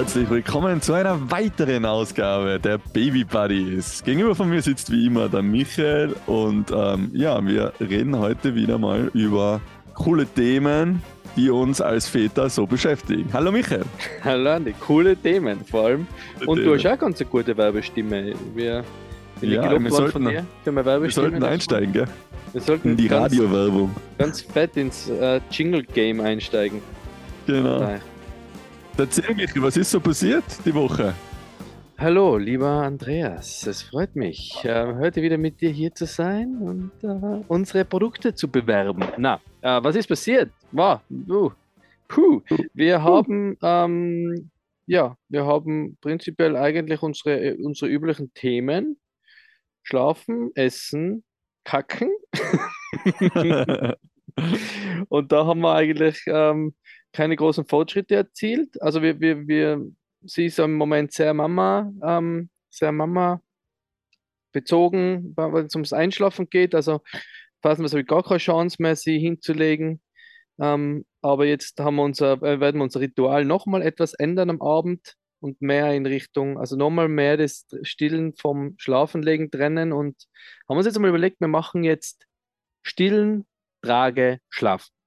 Herzlich 0.00 0.30
willkommen 0.30 0.80
zu 0.80 0.94
einer 0.94 1.30
weiteren 1.30 1.84
Ausgabe 1.84 2.58
der 2.58 2.78
Baby 2.78 3.22
Buddies. 3.22 4.02
Gegenüber 4.02 4.34
von 4.34 4.48
mir 4.48 4.62
sitzt 4.62 4.90
wie 4.90 5.04
immer 5.06 5.28
der 5.28 5.42
Michael 5.42 6.16
und 6.24 6.70
ähm, 6.74 7.10
ja, 7.12 7.46
wir 7.46 7.74
reden 7.80 8.18
heute 8.18 8.54
wieder 8.54 8.78
mal 8.78 9.10
über 9.12 9.60
coole 9.92 10.24
Themen, 10.24 11.02
die 11.36 11.50
uns 11.50 11.82
als 11.82 12.08
Väter 12.08 12.48
so 12.48 12.66
beschäftigen. 12.66 13.28
Hallo 13.34 13.52
Michael. 13.52 13.84
Hallo 14.24 14.52
Andi, 14.52 14.72
coole 14.80 15.14
Themen 15.18 15.62
vor 15.66 15.84
allem. 15.84 16.06
Coole 16.38 16.48
und 16.50 16.56
du 16.60 16.62
Themen. 16.62 16.78
hast 16.78 16.86
auch 16.86 16.98
ganz 16.98 17.20
eine 17.20 17.28
gute 17.30 17.54
Werbestimme. 17.58 18.32
Wir, 18.54 18.82
bin 19.38 19.50
Ja, 19.52 19.70
wir 19.70 19.90
sollten- 19.90 20.12
von 20.12 20.24
dir 20.24 20.46
für 20.64 20.72
meine 20.72 21.02
Wir 21.02 21.10
sollten 21.10 21.44
einsteigen, 21.44 21.92
gell? 21.92 22.06
Wir 22.54 22.62
sollten 22.62 22.88
In 22.92 22.96
die 22.96 23.06
ganz, 23.06 23.34
Radiowerbung. 23.34 23.94
ganz 24.16 24.40
fett 24.40 24.78
ins 24.78 25.10
äh, 25.10 25.42
Jingle-Game 25.50 26.22
einsteigen. 26.22 26.80
Genau. 27.46 27.98
Erzähl 29.00 29.34
Michael, 29.34 29.62
was 29.62 29.78
ist 29.78 29.92
so 29.92 29.98
passiert 29.98 30.44
die 30.62 30.74
Woche? 30.74 31.14
Hallo, 31.96 32.36
lieber 32.36 32.68
Andreas, 32.68 33.66
es 33.66 33.80
freut 33.82 34.14
mich, 34.14 34.62
äh, 34.62 34.94
heute 34.94 35.22
wieder 35.22 35.38
mit 35.38 35.62
dir 35.62 35.70
hier 35.70 35.94
zu 35.94 36.04
sein 36.04 36.58
und 36.58 36.92
äh, 37.02 37.42
unsere 37.48 37.86
Produkte 37.86 38.34
zu 38.34 38.46
bewerben. 38.46 39.02
Na, 39.16 39.40
äh, 39.62 39.82
was 39.82 39.96
ist 39.96 40.06
passiert? 40.06 40.52
Wow, 40.72 41.00
uh, 41.30 41.50
puh, 42.08 42.42
wir 42.74 43.02
haben, 43.02 43.56
ähm, 43.62 44.50
ja, 44.84 45.16
wir 45.30 45.46
haben 45.46 45.96
prinzipiell 46.02 46.54
eigentlich 46.54 47.00
unsere, 47.00 47.40
äh, 47.40 47.56
unsere 47.58 47.90
üblichen 47.90 48.34
Themen. 48.34 49.00
Schlafen, 49.82 50.50
essen, 50.54 51.24
kacken. 51.64 52.10
Und 55.08 55.32
da 55.32 55.46
haben 55.46 55.60
wir 55.60 55.74
eigentlich 55.74 56.22
ähm, 56.26 56.74
keine 57.12 57.36
großen 57.36 57.66
Fortschritte 57.66 58.14
erzielt. 58.16 58.80
Also 58.82 59.02
wir, 59.02 59.20
wir, 59.20 59.46
wir, 59.46 59.84
sie 60.22 60.46
ist 60.46 60.58
im 60.58 60.74
Moment 60.74 61.12
sehr 61.12 61.34
Mama, 61.34 61.92
ähm, 62.02 62.50
sehr 62.70 62.92
Mama 62.92 63.42
bezogen, 64.52 65.34
wenn 65.36 65.66
es 65.66 65.74
ums 65.74 65.92
Einschlafen 65.92 66.48
geht. 66.50 66.74
Also 66.74 67.00
phasenweise 67.62 67.94
habe 67.94 68.02
ich 68.02 68.08
gar 68.08 68.22
keine 68.22 68.38
Chance 68.38 68.76
mehr, 68.80 68.96
sie 68.96 69.18
hinzulegen. 69.18 70.00
Ähm, 70.60 71.04
aber 71.22 71.46
jetzt 71.46 71.80
haben 71.80 71.96
wir 71.96 72.02
unser, 72.02 72.34
äh, 72.42 72.60
werden 72.60 72.78
wir 72.78 72.84
unser 72.84 73.00
Ritual 73.00 73.44
nochmal 73.44 73.82
etwas 73.82 74.14
ändern 74.14 74.50
am 74.50 74.62
Abend 74.62 75.16
und 75.40 75.60
mehr 75.62 75.94
in 75.94 76.06
Richtung, 76.06 76.58
also 76.58 76.76
nochmal 76.76 77.08
mehr 77.08 77.36
das 77.36 77.66
Stillen 77.82 78.34
vom 78.34 78.74
Schlafenlegen 78.78 79.50
trennen 79.50 79.92
und 79.92 80.26
haben 80.68 80.76
uns 80.76 80.86
jetzt 80.86 80.96
einmal 80.96 81.08
überlegt, 81.08 81.40
wir 81.40 81.48
machen 81.48 81.82
jetzt 81.82 82.26
Stillen, 82.82 83.46
Trage, 83.82 84.40
Schlafen. 84.50 84.99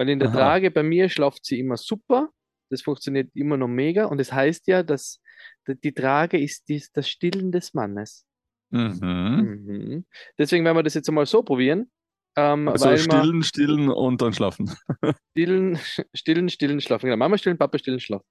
Weil 0.00 0.08
in 0.08 0.18
der 0.18 0.30
Aha. 0.30 0.34
Trage 0.34 0.70
bei 0.70 0.82
mir 0.82 1.10
schlaft 1.10 1.44
sie 1.44 1.58
immer 1.58 1.76
super, 1.76 2.30
das 2.70 2.80
funktioniert 2.80 3.28
immer 3.34 3.58
noch 3.58 3.68
mega 3.68 4.06
und 4.06 4.18
es 4.18 4.32
heißt 4.32 4.66
ja, 4.66 4.82
dass 4.82 5.20
die 5.68 5.92
Trage 5.92 6.40
ist 6.40 6.70
das 6.94 7.06
Stillen 7.06 7.52
des 7.52 7.74
Mannes. 7.74 8.24
mhm. 8.70 8.96
Mhm. 9.02 10.06
Deswegen 10.38 10.64
werden 10.64 10.78
wir 10.78 10.82
das 10.84 10.94
jetzt 10.94 11.06
einmal 11.10 11.26
so 11.26 11.42
probieren. 11.42 11.90
Ähm, 12.34 12.66
Also 12.68 12.96
stillen, 12.96 13.42
stillen 13.42 13.90
und 13.90 14.22
dann 14.22 14.32
schlafen. 14.32 14.74
stillen, 15.32 15.78
stillen, 16.14 16.48
stillen, 16.48 16.80
schlafen. 16.80 17.04
Genau, 17.04 17.18
Mama 17.18 17.36
stillen, 17.36 17.58
Papa 17.58 17.76
stillen, 17.76 18.00
schlafen. 18.00 18.24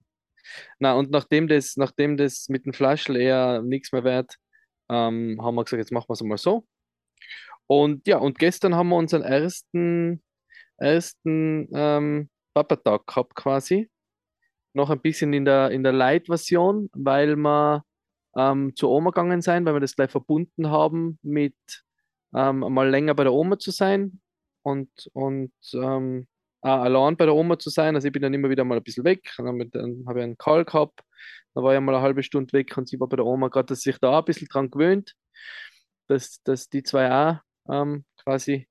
Na, 0.80 0.94
und 0.94 1.12
nachdem 1.12 1.48
das, 1.48 1.78
nachdem 1.78 2.18
das 2.18 2.50
mit 2.50 2.66
dem 2.66 2.74
Flaschel 2.74 3.16
eher 3.16 3.62
nichts 3.62 3.92
mehr 3.92 4.04
wert, 4.04 4.38
ähm, 4.90 5.40
haben 5.40 5.54
wir 5.54 5.64
gesagt, 5.66 5.82
jetzt 5.82 5.92
machen 5.92 6.10
wir 6.10 6.14
es 6.14 6.24
mal 6.24 6.40
so. 6.40 6.66
Und 7.68 8.08
ja, 8.08 8.18
und 8.18 8.40
gestern 8.40 8.74
haben 8.74 8.90
wir 8.90 8.96
unseren 8.96 9.22
ersten, 9.22 10.24
ersten 10.80 11.68
ähm, 11.74 12.30
Papa-Tag 12.54 13.08
gehabt 13.08 13.36
quasi. 13.36 13.90
Noch 14.74 14.90
ein 14.90 15.02
bisschen 15.02 15.34
in 15.34 15.46
der, 15.46 15.72
in 15.72 15.84
der 15.84 15.94
Light-Version, 15.94 16.90
weil 16.94 17.36
wir 17.36 17.84
ähm, 18.38 18.76
zur 18.76 18.90
Oma 18.92 19.10
gegangen 19.12 19.42
sind, 19.42 19.66
weil 19.66 19.74
wir 19.74 19.80
das 19.80 19.96
gleich 19.96 20.12
verbunden 20.12 20.70
haben 20.70 21.20
mit 21.24 21.56
ähm, 22.36 22.60
mal 22.60 22.90
länger 22.90 23.16
bei 23.16 23.24
der 23.24 23.34
Oma 23.34 23.58
zu 23.58 23.72
sein 23.72 24.22
und, 24.62 24.90
und 25.14 25.52
ähm, 25.74 26.28
auch 26.62 26.82
allein 26.82 27.18
bei 27.18 27.26
der 27.26 27.36
Oma 27.36 27.58
zu 27.58 27.70
sein. 27.70 27.96
Also 27.96 28.08
ich 28.08 28.12
bin 28.14 28.22
dann 28.22 28.34
immer 28.34 28.50
wieder 28.50 28.64
mal 28.64 28.78
ein 28.78 28.84
bisschen 28.84 29.06
weg. 29.06 29.32
Dann, 29.38 29.48
hab 29.48 29.56
ich- 29.56 29.72
dann 29.72 30.04
habe 30.08 30.20
ich 30.20 30.24
einen 30.24 30.38
Call 30.38 30.66
gehabt. 30.66 31.02
Da 31.56 31.64
war 31.64 31.74
ich 31.74 31.80
mal 31.82 31.96
eine 31.96 32.04
halbe 32.04 32.22
Stunde 32.24 32.54
weg 32.54 32.76
und 32.78 32.88
sie 32.88 33.00
war 33.00 33.08
bei 33.10 33.16
der 33.18 33.26
Oma, 33.26 33.48
gerade 33.50 33.68
dass 33.68 33.82
sich 33.82 33.98
da 34.00 34.20
ein 34.20 34.26
bisschen 34.26 34.48
dran 34.48 34.70
gewöhnt, 34.70 35.14
dass, 36.08 36.42
dass 36.44 36.70
die 36.70 36.84
zwei 36.84 37.12
auch 37.12 37.38
ähm, 37.70 38.06
quasi 38.24 38.68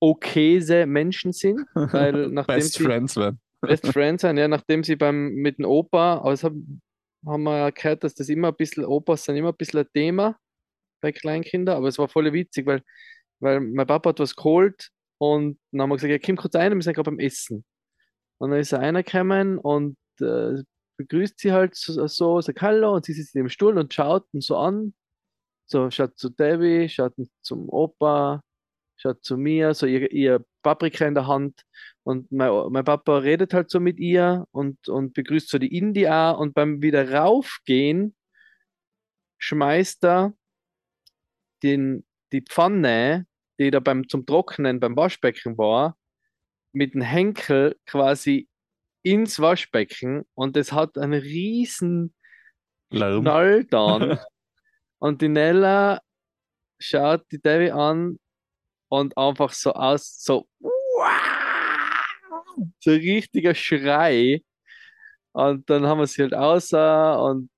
okayse 0.00 0.86
Menschen 0.86 1.32
sind, 1.32 1.60
weil 1.74 2.28
nachdem 2.28 2.56
Best 2.56 2.74
sie 2.74 2.84
Friends 2.84 3.16
werden. 3.16 3.40
Best 3.60 3.86
Friends 3.92 4.22
sind, 4.22 4.38
ja, 4.38 4.48
nachdem 4.48 4.82
sie 4.82 4.96
beim 4.96 5.34
mit 5.34 5.58
dem 5.58 5.66
Opa, 5.66 6.18
aber 6.18 6.32
es 6.32 6.42
haben, 6.42 6.80
haben 7.26 7.42
wir 7.42 7.58
ja 7.58 7.70
gehört, 7.70 8.02
dass 8.04 8.14
das 8.14 8.28
immer 8.28 8.48
ein 8.48 8.56
bisschen, 8.56 8.84
Opas 8.84 9.24
sind 9.24 9.36
immer 9.36 9.50
ein 9.50 9.56
bisschen 9.56 9.80
ein 9.80 9.92
Thema 9.92 10.38
bei 11.00 11.12
Kleinkindern, 11.12 11.76
aber 11.76 11.88
es 11.88 11.98
war 11.98 12.08
voll 12.08 12.32
witzig, 12.32 12.66
weil, 12.66 12.82
weil 13.40 13.60
mein 13.60 13.86
Papa 13.86 14.10
hat 14.10 14.20
was 14.20 14.36
geholt 14.36 14.90
und 15.18 15.58
dann 15.70 15.82
haben 15.82 15.90
wir 15.90 15.96
gesagt, 15.96 16.12
ja, 16.12 16.18
komm 16.18 16.36
kurz 16.36 16.54
rein, 16.54 16.74
wir 16.74 16.82
sind 16.82 16.94
gerade 16.94 17.10
beim 17.10 17.18
Essen. 17.18 17.64
Und 18.38 18.50
dann 18.50 18.60
ist 18.60 18.72
er 18.72 18.80
reingekommen 18.80 19.58
und 19.58 19.96
äh, 20.20 20.62
begrüßt 20.96 21.38
sie 21.38 21.52
halt 21.52 21.74
so, 21.74 22.06
so, 22.06 22.40
sagt 22.40 22.62
Hallo 22.62 22.94
und 22.94 23.04
sie 23.04 23.12
sitzt 23.12 23.36
im 23.36 23.48
Stuhl 23.48 23.78
und 23.78 23.92
schaut 23.92 24.26
ihn 24.32 24.40
so 24.40 24.56
an, 24.56 24.94
so 25.66 25.90
schaut 25.90 26.18
zu 26.18 26.30
Debbie, 26.30 26.88
schaut 26.88 27.14
zum 27.42 27.68
Opa, 27.68 28.42
schaut 29.00 29.24
zu 29.24 29.36
mir, 29.36 29.74
so 29.74 29.86
ihr, 29.86 30.10
ihr 30.12 30.44
Paprika 30.62 31.06
in 31.06 31.14
der 31.14 31.26
Hand 31.26 31.62
und 32.02 32.30
mein, 32.30 32.50
mein 32.70 32.84
Papa 32.84 33.18
redet 33.18 33.54
halt 33.54 33.70
so 33.70 33.80
mit 33.80 33.98
ihr 33.98 34.46
und, 34.50 34.88
und 34.88 35.14
begrüßt 35.14 35.48
so 35.48 35.58
die 35.58 35.76
Indie 35.76 36.08
auch 36.08 36.38
und 36.38 36.54
beim 36.54 36.82
wieder 36.82 37.10
raufgehen 37.12 38.14
schmeißt 39.38 40.04
er 40.04 40.34
den, 41.62 42.06
die 42.32 42.42
Pfanne, 42.42 43.26
die 43.58 43.70
da 43.70 43.80
beim, 43.80 44.08
zum 44.08 44.26
Trocknen 44.26 44.80
beim 44.80 44.96
Waschbecken 44.96 45.56
war, 45.58 45.96
mit 46.72 46.94
dem 46.94 47.00
Henkel 47.00 47.76
quasi 47.86 48.48
ins 49.02 49.40
Waschbecken 49.40 50.24
und 50.34 50.56
es 50.56 50.72
hat 50.72 50.98
einen 50.98 51.20
riesen 51.20 52.14
Lärm. 52.90 53.22
Knall 53.22 53.64
dann. 53.64 54.18
und 54.98 55.22
die 55.22 55.28
Nella 55.28 56.00
schaut 56.78 57.24
die 57.32 57.40
Debbie 57.40 57.72
an 57.72 58.18
und 58.90 59.16
einfach 59.16 59.52
so 59.52 59.72
aus, 59.72 60.22
so, 60.22 60.46
so 62.80 62.90
ein 62.90 62.96
richtiger 62.96 63.54
Schrei. 63.54 64.42
Und 65.32 65.70
dann 65.70 65.86
haben 65.86 66.00
wir 66.00 66.06
sie 66.06 66.22
halt 66.22 66.34
außer 66.34 67.22
und 67.22 67.50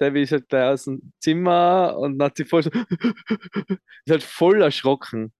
Debbie 0.00 0.22
ist 0.22 0.32
halt 0.32 0.48
gleich 0.48 0.72
aus 0.72 0.84
dem 0.84 1.12
Zimmer 1.20 1.96
und 1.98 2.18
dann 2.18 2.26
hat 2.26 2.36
sie 2.36 2.44
voll 2.44 2.62
so, 2.62 2.70
ist 4.04 4.10
halt 4.10 4.22
voll 4.22 4.62
erschrocken. 4.62 5.32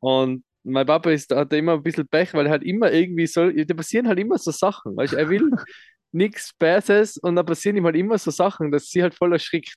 Und 0.00 0.44
mein 0.64 0.86
Papa 0.86 1.10
ist, 1.10 1.34
hat 1.34 1.52
immer 1.52 1.74
ein 1.74 1.82
bisschen 1.82 2.08
Pech, 2.08 2.32
weil 2.34 2.46
er 2.46 2.52
halt 2.52 2.62
immer 2.62 2.90
irgendwie 2.90 3.26
so, 3.26 3.50
da 3.50 3.74
passieren 3.74 4.08
halt 4.08 4.18
immer 4.18 4.38
so 4.38 4.50
Sachen. 4.50 4.96
Du, 4.96 5.02
er 5.02 5.28
will 5.28 5.50
nichts 6.12 6.52
Böses 6.58 7.18
und 7.18 7.36
dann 7.36 7.44
passieren 7.44 7.76
ihm 7.76 7.84
halt 7.84 7.96
immer 7.96 8.16
so 8.16 8.30
Sachen, 8.30 8.70
dass 8.70 8.88
sie 8.88 9.02
halt 9.02 9.14
voll 9.14 9.32
erschrickt. 9.32 9.74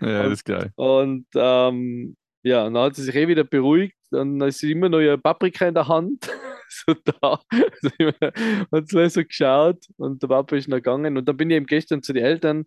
Ja, 0.00 0.24
das 0.24 0.32
ist 0.32 0.44
geil. 0.44 0.72
Und 0.76 1.26
ähm, 1.34 2.16
ja, 2.42 2.64
und 2.66 2.74
dann 2.74 2.84
hat 2.84 2.96
sie 2.96 3.02
sich 3.02 3.14
eh 3.14 3.28
wieder 3.28 3.44
beruhigt 3.44 3.96
und 3.96 3.99
dann 4.10 4.40
ist 4.42 4.58
sie 4.58 4.72
immer 4.72 4.88
noch 4.88 5.00
ihre 5.00 5.18
Paprika 5.18 5.66
in 5.68 5.74
der 5.74 5.88
Hand. 5.88 6.30
so 6.68 6.94
da. 6.94 7.40
Also 7.50 7.90
immer- 7.98 8.32
hat 8.72 8.88
sie 8.88 9.08
so 9.10 9.24
geschaut 9.24 9.84
und 9.96 10.22
der 10.22 10.28
Papa 10.28 10.56
ist 10.56 10.68
noch 10.68 10.76
gegangen. 10.78 11.16
Und 11.16 11.28
dann 11.28 11.36
bin 11.36 11.50
ich 11.50 11.56
eben 11.56 11.66
gestern 11.66 12.02
zu 12.02 12.12
den 12.12 12.24
Eltern 12.24 12.66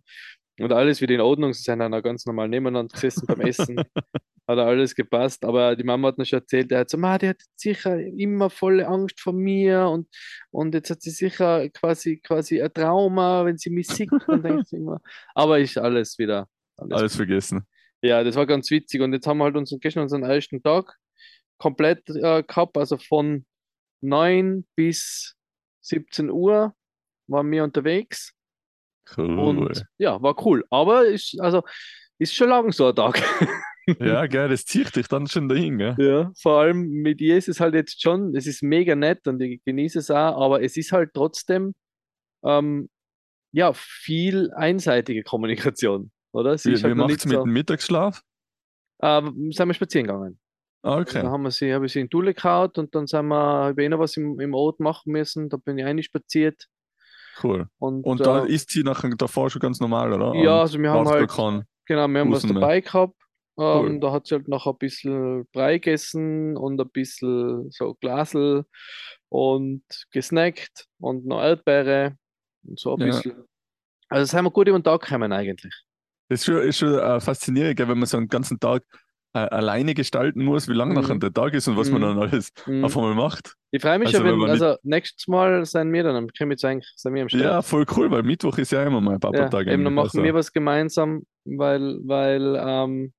und 0.59 0.71
alles 0.71 1.01
wieder 1.01 1.15
in 1.15 1.21
Ordnung. 1.21 1.53
Sie 1.53 1.63
sind 1.63 1.79
dann 1.79 1.93
auch 1.93 2.03
ganz 2.03 2.25
normal 2.25 2.47
nebeneinander 2.49 2.93
gesessen 2.93 3.25
beim 3.27 3.41
Essen. 3.41 3.77
Hat 4.47 4.57
alles 4.59 4.93
gepasst. 4.93 5.45
Aber 5.45 5.73
die 5.75 5.85
Mama 5.85 6.09
hat 6.09 6.17
mir 6.17 6.25
schon 6.25 6.39
erzählt, 6.39 6.69
der 6.69 6.79
hat 6.79 6.89
so, 6.89 6.97
"Ma, 6.97 7.17
die 7.17 7.29
hat 7.29 7.41
sicher 7.55 7.97
immer 7.97 8.49
volle 8.49 8.85
Angst 8.85 9.21
vor 9.21 9.31
mir 9.31 9.87
und, 9.87 10.09
und 10.51 10.73
jetzt 10.75 10.89
hat 10.89 11.01
sie 11.01 11.11
sicher 11.11 11.69
quasi, 11.69 12.17
quasi 12.17 12.61
ein 12.61 12.73
Trauma, 12.73 13.45
wenn 13.45 13.57
sie 13.57 13.69
mich 13.69 13.87
sieht. 13.87 14.09
Dann 14.27 14.43
denkt 14.43 14.67
sie 14.67 14.75
immer. 14.75 14.99
Aber 15.33 15.59
ist 15.59 15.77
alles 15.77 16.19
wieder. 16.19 16.49
Alles 16.75 16.91
Alles 16.99 17.15
vergessen. 17.15 17.65
ja, 18.01 18.21
das 18.21 18.35
war 18.35 18.45
ganz 18.45 18.69
witzig. 18.69 18.99
Und 18.99 19.13
jetzt 19.13 19.25
haben 19.27 19.37
wir 19.37 19.45
halt 19.45 19.55
unseren, 19.55 19.79
gestern 19.79 20.03
unseren 20.03 20.23
ersten 20.23 20.61
Tag 20.61 20.93
komplett 21.63 22.09
äh, 22.09 22.43
gehabt, 22.43 22.77
also 22.77 22.97
von 22.97 23.45
9 24.01 24.65
bis 24.75 25.35
17 25.85 26.29
Uhr 26.29 26.75
waren 27.27 27.51
wir 27.51 27.63
unterwegs. 27.63 28.33
Cool. 29.15 29.39
Und 29.39 29.85
ja, 29.97 30.21
war 30.21 30.45
cool. 30.45 30.65
Aber 30.69 31.05
ist, 31.05 31.39
also, 31.39 31.63
ist 32.19 32.35
schon 32.35 32.49
lang 32.49 32.71
so 32.73 32.89
ein 32.89 32.95
Tag. 32.95 33.21
Ja, 33.99 34.27
geil, 34.27 34.47
das 34.47 34.63
zieht 34.63 34.95
dich 34.95 35.09
dann 35.09 35.27
schon 35.27 35.49
dahin, 35.49 35.77
gell? 35.77 35.95
Ja, 35.97 36.31
vor 36.41 36.61
allem 36.61 36.87
mit 36.87 37.19
ihr 37.19 37.37
ist 37.37 37.49
es 37.49 37.59
halt 37.59 37.73
jetzt 37.73 38.01
schon, 38.01 38.33
es 38.33 38.47
ist 38.47 38.63
mega 38.63 38.95
nett 38.95 39.27
und 39.27 39.41
ich 39.41 39.61
genieße 39.65 39.99
es 39.99 40.09
auch, 40.09 40.41
aber 40.41 40.63
es 40.63 40.77
ist 40.77 40.93
halt 40.93 41.09
trotzdem 41.13 41.75
ähm, 42.45 42.89
ja 43.51 43.73
viel 43.73 44.53
einseitige 44.53 45.21
Kommunikation, 45.23 46.13
oder? 46.31 46.57
Sie 46.57 46.69
Wie, 46.69 46.73
ist 46.75 46.83
wie 46.83 46.87
halt 46.87 46.95
noch 46.95 47.09
macht's 47.09 47.25
nicht 47.25 47.33
mit 47.33 47.39
so. 47.39 47.43
dem 47.43 47.51
Mittagsschlaf? 47.51 48.21
Ähm, 49.01 49.51
sind 49.51 49.67
wir 49.67 49.73
spazieren 49.73 50.07
gegangen. 50.07 50.39
Ah, 50.83 50.99
okay. 50.99 51.21
haben 51.23 51.43
wir 51.43 51.51
sie, 51.51 51.73
habe 51.73 51.85
ich 51.85 51.93
sie 51.93 52.01
in 52.01 52.09
Dule 52.09 52.33
gehauen 52.33 52.71
und 52.77 52.93
dann 52.93 53.07
sind 53.07 53.27
wir, 53.27 53.35
habe 53.35 53.83
ich 53.83 53.89
noch 53.89 53.99
was 53.99 54.17
im, 54.17 54.39
im 54.39 54.53
Ort 54.53 54.79
machen 54.81 55.11
müssen. 55.13 55.49
Da 55.49 55.57
bin 55.57 55.77
ich 55.77 55.85
einspaziert. 55.85 56.67
Cool. 57.41 57.67
Und, 57.79 58.03
Und 58.05 58.19
äh, 58.21 58.23
da 58.23 58.43
ist 58.43 58.69
sie 58.69 58.83
nachher 58.83 59.09
davor 59.11 59.49
schon 59.49 59.61
ganz 59.61 59.79
normal, 59.79 60.11
oder? 60.13 60.35
Ja, 60.35 60.61
also 60.61 60.77
wir 60.79 60.91
haben 60.91 61.07
halt- 61.07 61.29
Genau, 61.85 62.07
wir 62.07 62.19
haben 62.19 62.31
was 62.31 62.41
Busen 62.43 62.53
mehr. 62.53 62.61
dabei 62.61 62.81
gehabt. 62.81 63.15
Ähm, 63.57 63.63
Cool. 63.65 63.99
Da 63.99 64.11
hat 64.11 64.27
sie 64.27 64.35
halt 64.35 64.47
noch 64.47 64.67
ein 64.67 64.77
bisschen 64.77 65.45
Brei 65.53 65.73
gegessen 65.77 66.57
und 66.57 66.79
ein 66.81 66.89
bisschen 66.89 67.69
so 67.71 67.93
Glasel 68.01 68.65
und 69.29 69.83
gesnackt 70.11 70.85
und 70.99 71.25
noch 71.25 71.41
Erdbeere 71.41 72.17
und 72.65 72.79
so 72.79 72.95
ein 72.95 72.99
Ja. 73.01 73.05
bisschen. 73.07 73.43
Also 74.09 74.25
sind 74.35 74.43
wir 74.45 74.51
gut 74.51 74.67
über 74.67 74.77
den 74.79 74.83
Tag 74.83 75.01
gekommen 75.01 75.31
eigentlich. 75.31 75.73
Das 76.29 76.39
ist 76.41 76.45
schon, 76.45 76.61
ist 76.61 76.77
schon 76.77 76.93
äh, 76.99 77.19
faszinierend, 77.19 77.77
gell, 77.77 77.87
wenn 77.87 77.97
man 77.99 78.07
so 78.07 78.17
einen 78.17 78.27
ganzen 78.27 78.59
Tag 78.59 78.83
äh, 79.35 79.39
alleine 79.39 79.93
gestalten 79.95 80.43
muss, 80.43 80.67
wie 80.67 80.73
lang 80.73 80.89
Mhm. 80.89 80.95
nachher 80.95 81.17
der 81.17 81.33
Tag 81.33 81.53
ist 81.53 81.67
und 81.67 81.75
was 81.77 81.89
man 81.89 82.01
Mhm. 82.01 82.05
dann 82.05 82.19
alles 82.19 82.51
Mhm. 82.67 82.85
auf 82.85 82.95
einmal 82.97 83.15
macht. 83.15 83.55
Ich 83.71 83.81
freue 83.81 83.97
mich 83.99 84.07
Also 84.09 84.19
schon, 84.19 84.25
wenn 84.27 84.33
wenn, 84.33 84.39
man 84.39 84.51
nicht- 84.51 84.61
also 84.61 84.77
nächstes 84.83 85.27
Mal 85.27 85.65
sind 85.65 85.91
wir 85.91 86.03
dann, 86.03 86.27
können 86.33 86.49
wir 86.51 86.53
jetzt 86.53 86.65
eigentlich, 86.65 86.91
sind 86.95 87.13
wir 87.15 87.23
am 87.23 87.29
Start. 87.29 87.43
Ja, 87.43 87.61
voll 87.61 87.85
cool, 87.97 88.11
weil 88.11 88.21
Mittwoch 88.23 88.57
ist 88.59 88.71
ja 88.71 88.83
immer 88.83 89.01
mein 89.01 89.13
Ja, 89.15 89.19
Papa-Tag. 89.19 89.67
eben, 89.67 89.83
dann 89.83 89.93
machen 89.93 90.05
also. 90.05 90.23
wir 90.23 90.33
was 90.35 90.51
gemeinsam, 90.53 91.23
weil, 91.45 91.99
weil, 92.05 92.55
ähm, 92.63 93.13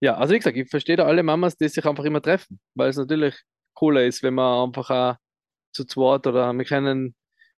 ja, 0.00 0.16
also 0.16 0.34
wie 0.34 0.38
gesagt, 0.38 0.56
ich 0.56 0.68
verstehe 0.68 0.96
da 0.96 1.04
alle 1.04 1.22
Mamas, 1.22 1.56
die 1.56 1.68
sich 1.68 1.84
einfach 1.86 2.04
immer 2.04 2.20
treffen, 2.22 2.58
weil 2.74 2.88
es 2.90 2.96
natürlich 2.96 3.36
cooler 3.74 4.04
ist, 4.04 4.22
wenn 4.22 4.34
man 4.34 4.66
einfach 4.68 4.90
auch 4.90 5.14
zu 5.72 5.84
zweit 5.84 6.26
oder 6.26 6.52
wir 6.52 6.64
können 6.64 7.14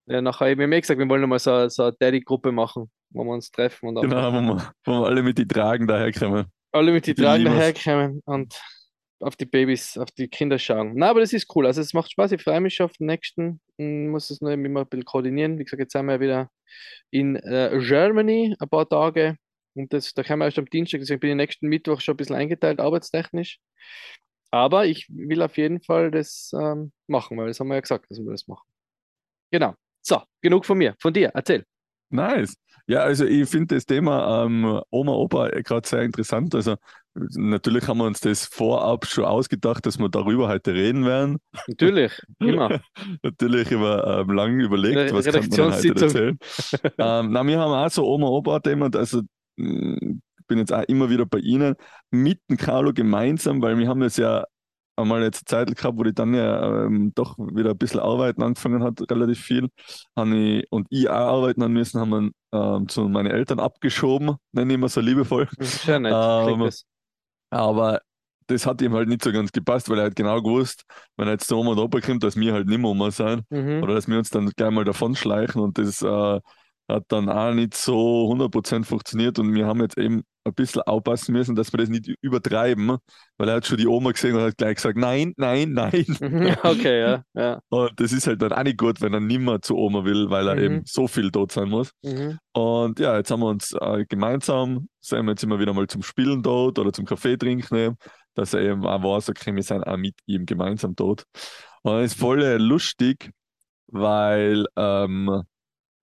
ja, 0.06 0.20
nachher, 0.20 0.56
wir 0.58 0.64
haben 0.64 0.72
eh 0.72 0.80
gesagt, 0.80 0.98
wir 0.98 1.08
wollen 1.08 1.28
mal 1.28 1.38
so, 1.38 1.68
so 1.68 1.84
eine 1.84 1.92
Daddy-Gruppe 2.00 2.50
machen, 2.50 2.90
wo 3.10 3.22
wir 3.22 3.30
uns 3.32 3.52
treffen 3.52 3.90
und 3.90 4.00
Genau, 4.00 4.32
wo 4.32 4.40
wir, 4.40 4.72
wo 4.84 4.92
wir 5.02 5.06
alle 5.06 5.22
mit 5.22 5.38
die 5.38 5.46
Tragen 5.46 5.86
daherkommen. 5.86 6.46
Alle 6.72 6.92
mit 6.92 7.06
die 7.06 7.14
Tragen 7.14 7.44
daherkommen 7.44 8.22
und 8.24 8.60
auf 9.20 9.36
die 9.36 9.44
Babys, 9.44 9.98
auf 9.98 10.10
die 10.12 10.28
Kinder 10.28 10.58
schauen. 10.58 10.92
Na, 10.94 11.10
aber 11.10 11.20
das 11.20 11.32
ist 11.32 11.54
cool. 11.54 11.66
Also 11.66 11.80
es 11.80 11.92
macht 11.92 12.10
Spaß. 12.10 12.32
Ich 12.32 12.42
freue 12.42 12.60
mich 12.60 12.74
schon 12.74 12.86
auf 12.86 12.96
den 12.96 13.06
nächsten. 13.06 13.60
Ich 13.76 13.86
muss 13.86 14.30
es 14.30 14.40
nur 14.40 14.52
immer 14.52 14.80
ein 14.80 14.86
bisschen 14.86 15.04
koordinieren. 15.04 15.58
Wie 15.58 15.64
gesagt, 15.64 15.80
jetzt 15.80 15.92
sind 15.92 16.06
wir 16.06 16.20
wieder 16.20 16.50
in 17.10 17.36
äh, 17.36 17.78
Germany 17.86 18.56
ein 18.58 18.68
paar 18.68 18.88
Tage. 18.88 19.36
Und 19.74 19.92
das, 19.92 20.14
da 20.14 20.22
können 20.22 20.40
wir 20.40 20.46
erst 20.46 20.58
am 20.58 20.66
Dienstag, 20.66 21.00
deswegen 21.00 21.20
bin 21.20 21.30
ich 21.30 21.36
nächsten 21.36 21.68
Mittwoch 21.68 22.00
schon 22.00 22.14
ein 22.14 22.16
bisschen 22.16 22.36
eingeteilt, 22.36 22.80
arbeitstechnisch. 22.80 23.60
Aber 24.50 24.86
ich 24.86 25.06
will 25.10 25.42
auf 25.42 25.56
jeden 25.56 25.80
Fall 25.80 26.10
das 26.10 26.50
ähm, 26.54 26.92
machen, 27.06 27.36
weil 27.38 27.46
das 27.48 27.60
haben 27.60 27.68
wir 27.68 27.74
ja 27.74 27.80
gesagt, 27.80 28.06
dass 28.10 28.18
wir 28.18 28.30
das 28.30 28.48
machen. 28.48 28.66
Genau. 29.52 29.74
So, 30.02 30.22
genug 30.40 30.66
von 30.66 30.78
mir. 30.78 30.96
Von 30.98 31.12
dir, 31.12 31.30
erzähl. 31.34 31.64
Nice. 32.10 32.56
Ja, 32.86 33.00
also 33.00 33.24
ich 33.24 33.48
finde 33.48 33.76
das 33.76 33.86
Thema 33.86 34.44
ähm, 34.44 34.80
Oma, 34.90 35.12
Opa 35.12 35.48
gerade 35.48 35.86
sehr 35.88 36.02
interessant. 36.02 36.54
Also 36.56 36.74
natürlich 37.14 37.86
haben 37.86 37.98
wir 37.98 38.04
uns 38.06 38.20
das 38.20 38.46
vorab 38.46 39.06
schon 39.06 39.24
ausgedacht, 39.24 39.86
dass 39.86 39.98
wir 39.98 40.08
darüber 40.08 40.48
heute 40.48 40.74
reden 40.74 41.04
werden. 41.04 41.38
Natürlich, 41.68 42.12
immer. 42.40 42.80
Natürlich 43.22 43.70
über 43.70 44.22
ähm, 44.22 44.34
lange 44.34 44.64
überlegt, 44.64 45.12
was 45.12 45.24
kann 45.24 45.40
man 45.40 45.50
denn 45.50 45.72
heute 45.72 45.88
erzählen. 45.88 46.38
ähm, 46.98 47.32
na, 47.32 47.46
wir 47.46 47.58
haben 47.60 47.72
auch 47.72 47.90
so 47.90 48.04
Oma-Opa-Thema, 48.06 48.90
also 48.94 49.22
mh, 49.56 49.98
ich 50.40 50.46
bin 50.48 50.58
jetzt 50.58 50.72
auch 50.72 50.82
immer 50.82 51.08
wieder 51.10 51.26
bei 51.26 51.38
Ihnen 51.38 51.76
mit 52.10 52.40
dem 52.50 52.56
Carlo 52.56 52.92
gemeinsam, 52.92 53.62
weil 53.62 53.78
wir 53.78 53.86
haben 53.86 54.00
das 54.00 54.16
ja 54.16 54.44
einmal 55.00 55.22
jetzt 55.22 55.50
eine 55.52 55.66
Zeit 55.66 55.76
gehabt, 55.76 55.98
wo 55.98 56.04
ich 56.04 56.14
dann 56.14 56.34
ja 56.34 56.84
ähm, 56.86 57.12
doch 57.14 57.38
wieder 57.38 57.70
ein 57.70 57.78
bisschen 57.78 58.00
arbeiten 58.00 58.42
angefangen 58.42 58.82
hat, 58.82 59.00
relativ 59.10 59.40
viel. 59.40 59.68
Ich, 60.16 60.66
und 60.70 60.86
ich 60.90 61.08
auch 61.08 61.14
arbeiten 61.14 61.62
haben 61.62 61.72
müssen, 61.72 62.00
haben 62.00 62.10
wir 62.10 62.30
ähm, 62.78 62.88
zu 62.88 63.08
meinen 63.08 63.30
Eltern 63.30 63.60
abgeschoben, 63.60 64.36
nenne 64.52 64.72
ich 64.72 64.74
immer 64.76 64.88
so 64.88 65.00
liebevoll. 65.00 65.48
Sehr 65.60 66.00
nett. 66.00 66.12
Ähm, 66.14 66.60
das. 66.60 66.84
Aber 67.50 68.00
das 68.46 68.66
hat 68.66 68.82
ihm 68.82 68.94
halt 68.94 69.08
nicht 69.08 69.22
so 69.22 69.32
ganz 69.32 69.52
gepasst, 69.52 69.88
weil 69.88 69.98
er 69.98 70.04
halt 70.04 70.16
genau 70.16 70.42
gewusst, 70.42 70.84
wenn 71.16 71.28
er 71.28 71.32
jetzt 71.34 71.46
zu 71.48 71.56
Oma 71.56 71.72
und 71.72 71.78
Opa 71.78 72.00
kommt, 72.00 72.22
dass 72.24 72.36
wir 72.36 72.52
halt 72.52 72.66
nicht 72.68 72.78
mehr 72.78 72.90
Oma 72.90 73.10
sein 73.10 73.42
Mhm. 73.50 73.82
oder 73.82 73.94
dass 73.94 74.08
wir 74.08 74.18
uns 74.18 74.30
dann 74.30 74.50
gleich 74.50 74.70
mal 74.70 74.84
davon 74.84 75.14
schleichen 75.14 75.60
und 75.60 75.78
das 75.78 76.02
äh, 76.02 76.40
hat 76.88 77.04
dann 77.08 77.28
auch 77.28 77.54
nicht 77.54 77.74
so 77.74 78.28
100% 78.28 78.84
funktioniert 78.84 79.38
und 79.38 79.54
wir 79.54 79.66
haben 79.66 79.80
jetzt 79.80 79.96
eben 79.98 80.22
ein 80.44 80.54
bisschen 80.54 80.82
aufpassen 80.82 81.32
müssen, 81.32 81.54
dass 81.54 81.72
wir 81.72 81.78
das 81.78 81.88
nicht 81.90 82.08
übertreiben, 82.22 82.96
weil 83.36 83.48
er 83.48 83.56
hat 83.56 83.66
schon 83.66 83.76
die 83.78 83.86
Oma 83.86 84.12
gesehen 84.12 84.34
und 84.36 84.42
hat 84.42 84.56
gleich 84.56 84.76
gesagt, 84.76 84.96
nein, 84.96 85.34
nein, 85.36 85.72
nein. 85.72 86.04
Mhm, 86.20 86.56
Okay, 86.62 87.00
ja, 87.00 87.22
ja. 87.34 87.60
Und 87.68 87.92
das 88.00 88.12
ist 88.12 88.26
halt 88.26 88.40
dann 88.42 88.52
auch 88.52 88.62
nicht 88.62 88.78
gut, 88.78 89.00
wenn 89.00 89.12
er 89.14 89.20
nimmer 89.20 89.60
zu 89.60 89.76
Oma 89.76 90.04
will, 90.04 90.30
weil 90.30 90.48
er 90.48 90.56
Mhm. 90.56 90.62
eben 90.62 90.82
so 90.86 91.06
viel 91.08 91.30
dort 91.30 91.52
sein 91.52 91.68
muss. 91.68 91.90
Mhm. 92.02 92.38
Und 92.52 92.98
ja, 93.00 93.16
jetzt 93.16 93.30
haben 93.30 93.40
wir 93.40 93.48
uns 93.48 93.72
äh, 93.78 94.04
gemeinsam, 94.08 94.88
sind 95.00 95.24
wir 95.26 95.32
jetzt 95.32 95.42
immer 95.44 95.58
wieder 95.60 95.74
mal 95.74 95.86
zum 95.86 96.02
Spielen 96.02 96.42
dort 96.42 96.78
oder 96.78 96.92
zum 96.92 97.04
Kaffee 97.04 97.36
trinken, 97.36 97.76
eben, 97.76 97.96
dass 98.34 98.54
er 98.54 98.60
eben 98.62 98.86
auch 98.86 99.02
weiß, 99.02 99.28
okay, 99.30 99.54
wir 99.54 99.62
sind 99.62 99.82
auch 99.84 99.96
mit 99.96 100.14
ihm 100.26 100.46
gemeinsam 100.46 100.94
dort. 100.96 101.24
Und 101.82 101.96
es 101.98 102.12
ist 102.12 102.20
voll 102.20 102.40
lustig, 102.58 103.30
weil 103.88 104.66
ähm, 104.76 105.42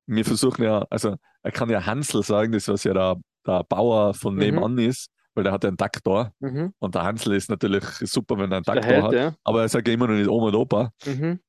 wir 0.06 0.26
versuchen 0.26 0.64
ja, 0.64 0.86
also 0.90 1.16
er 1.44 1.52
kann 1.52 1.70
ja 1.70 1.86
Hansel 1.86 2.24
sagen, 2.24 2.52
das 2.52 2.68
was 2.68 2.84
ja 2.84 2.94
der, 2.94 3.16
der 3.48 3.64
Bauer 3.64 4.14
von 4.14 4.34
Mhm. 4.34 4.40
nebenan 4.40 4.78
ist, 4.78 5.10
weil 5.34 5.44
der 5.44 5.54
hat 5.54 5.64
einen 5.66 5.78
Traktor 5.78 6.34
Mhm. 6.40 6.74
und 6.80 6.96
der 6.96 7.04
Hansel 7.04 7.34
ist 7.36 7.50
natürlich 7.50 7.84
super, 8.02 8.38
wenn 8.38 8.52
er 8.52 8.62
einen 8.68 8.84
Held, 8.84 9.04
hat, 9.04 9.14
ja. 9.14 9.36
aber 9.44 9.62
er 9.62 9.70
sagt 9.70 9.88
ja 9.88 9.94
immer 9.94 10.08
noch 10.08 10.16
nicht 10.16 10.28
Oma 10.30 10.48
und 10.48 10.56
Opa. 10.56 10.92
Mhm. 11.06 11.40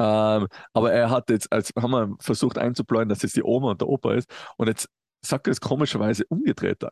Ähm, 0.00 0.46
aber 0.72 0.92
er 0.92 1.10
hat 1.10 1.28
jetzt, 1.30 1.50
als 1.52 1.72
haben 1.76 1.90
wir 1.90 2.14
versucht 2.20 2.56
einzubläuen, 2.58 3.08
dass 3.08 3.24
es 3.24 3.32
die 3.32 3.42
Oma 3.42 3.72
und 3.72 3.80
der 3.80 3.88
Opa 3.88 4.14
ist. 4.14 4.30
Und 4.56 4.68
jetzt 4.68 4.88
sagt 5.24 5.48
er 5.48 5.50
es 5.50 5.60
komischerweise 5.60 6.24
umgedreht. 6.28 6.84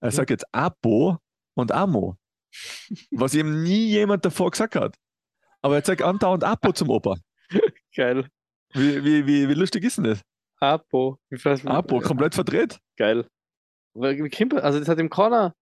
Er 0.00 0.10
sagt 0.10 0.28
jetzt 0.30 0.44
Apo 0.52 1.16
und 1.54 1.72
Amo. 1.72 2.16
Was 3.10 3.34
ihm 3.34 3.62
nie 3.62 3.88
jemand 3.88 4.24
davor 4.26 4.50
gesagt 4.50 4.76
hat. 4.76 4.94
Aber 5.62 5.76
er 5.76 5.84
sagt 5.84 6.02
andauernd 6.02 6.44
Apo 6.44 6.72
zum 6.72 6.90
Opa. 6.90 7.16
Geil. 7.96 8.28
Wie, 8.74 9.02
wie, 9.04 9.26
wie, 9.26 9.48
wie 9.48 9.54
lustig 9.54 9.84
ist 9.84 9.96
denn 9.96 10.04
das? 10.04 10.20
Apo. 10.60 11.18
Wie 11.30 11.42
weiß 11.42 11.62
man- 11.64 11.76
Apo, 11.76 12.00
komplett 12.00 12.34
verdreht. 12.34 12.78
Geil. 12.98 13.26
Also 14.00 14.78
das 14.78 14.88
hat 14.88 14.98
ihm 14.98 15.10
keiner. 15.10 15.54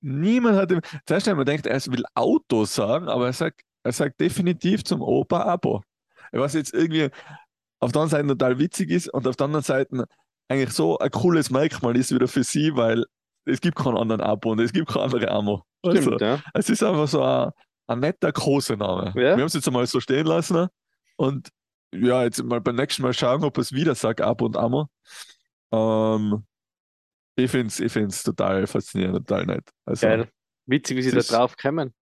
Niemand 0.00 0.56
hat 0.56 0.72
ihm. 0.72 0.80
Zuerst 1.06 1.28
einmal 1.28 1.44
denkt, 1.44 1.66
er 1.66 1.80
will 1.86 2.04
Auto 2.14 2.64
sagen, 2.64 3.08
aber 3.08 3.26
er 3.26 3.32
sagt, 3.32 3.62
er 3.84 3.92
sagt 3.92 4.20
definitiv 4.20 4.84
zum 4.84 5.00
Opa 5.00 5.42
Apo. 5.42 5.82
Was 6.32 6.54
jetzt 6.54 6.74
irgendwie 6.74 7.10
auf 7.80 7.92
der 7.92 8.02
einen 8.02 8.10
Seite 8.10 8.28
total 8.28 8.58
witzig 8.58 8.90
ist 8.90 9.08
und 9.08 9.26
auf 9.26 9.36
der 9.36 9.46
anderen 9.46 9.64
Seite 9.64 10.06
eigentlich 10.48 10.72
so 10.72 10.98
ein 10.98 11.10
cooles 11.10 11.50
Merkmal 11.50 11.96
ist 11.96 12.14
wieder 12.14 12.28
für 12.28 12.44
sie, 12.44 12.74
weil 12.76 13.04
es 13.44 13.60
gibt 13.60 13.76
keinen 13.76 13.96
anderen 13.96 14.20
Apo 14.20 14.52
und 14.52 14.60
es 14.60 14.72
gibt 14.72 14.88
keine 14.88 15.04
andere 15.04 15.30
Amo. 15.30 15.64
Stimmt, 15.84 15.98
Also, 15.98 16.18
ja. 16.18 16.40
es 16.54 16.68
ist 16.68 16.82
einfach 16.82 17.08
so 17.08 17.22
ein, 17.22 17.50
ein 17.88 18.00
netter 18.00 18.32
Kosename. 18.32 19.12
Ja. 19.16 19.22
Wir 19.22 19.30
haben 19.32 19.42
es 19.42 19.54
jetzt 19.54 19.66
einmal 19.66 19.86
so 19.86 20.00
stehen 20.00 20.26
lassen 20.26 20.68
und 21.16 21.48
ja, 21.94 22.22
jetzt 22.24 22.42
mal 22.42 22.60
beim 22.60 22.76
nächsten 22.76 23.02
Mal 23.02 23.12
schauen, 23.12 23.44
ob 23.44 23.58
es 23.58 23.72
wieder 23.72 23.94
sagt 23.94 24.20
Apo 24.20 24.46
und 24.46 24.56
Amo. 24.56 24.88
Ähm, 25.72 26.44
ich 27.36 27.50
finde 27.50 27.68
es 27.68 27.80
ich 27.80 27.92
find's 27.92 28.22
total 28.22 28.66
faszinierend, 28.66 29.26
total 29.26 29.46
nett. 29.46 29.64
Also, 29.84 30.06
Geil. 30.06 30.28
Witzig, 30.66 30.96
wie 30.96 31.02
sie 31.02 31.10
da 31.10 31.20
drauf 31.20 31.56
kommen. 31.56 31.92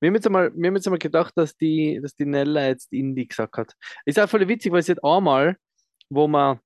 Wir 0.00 0.08
haben 0.08 0.14
jetzt 0.14 0.26
einmal, 0.26 0.50
wir 0.54 0.68
haben 0.68 0.76
jetzt 0.76 0.86
einmal 0.86 0.98
gedacht, 0.98 1.32
dass 1.36 1.56
die, 1.56 2.00
dass 2.02 2.14
die 2.14 2.24
Nella 2.24 2.66
jetzt 2.68 2.92
Indie 2.92 3.28
gesagt 3.28 3.56
hat. 3.56 3.74
Ist 4.04 4.18
auch 4.18 4.28
voll 4.28 4.46
witzig, 4.48 4.72
weil 4.72 4.82
sie 4.82 4.92
hat 4.92 5.04
einmal, 5.04 5.56
wo 6.08 6.26
wir 6.26 6.60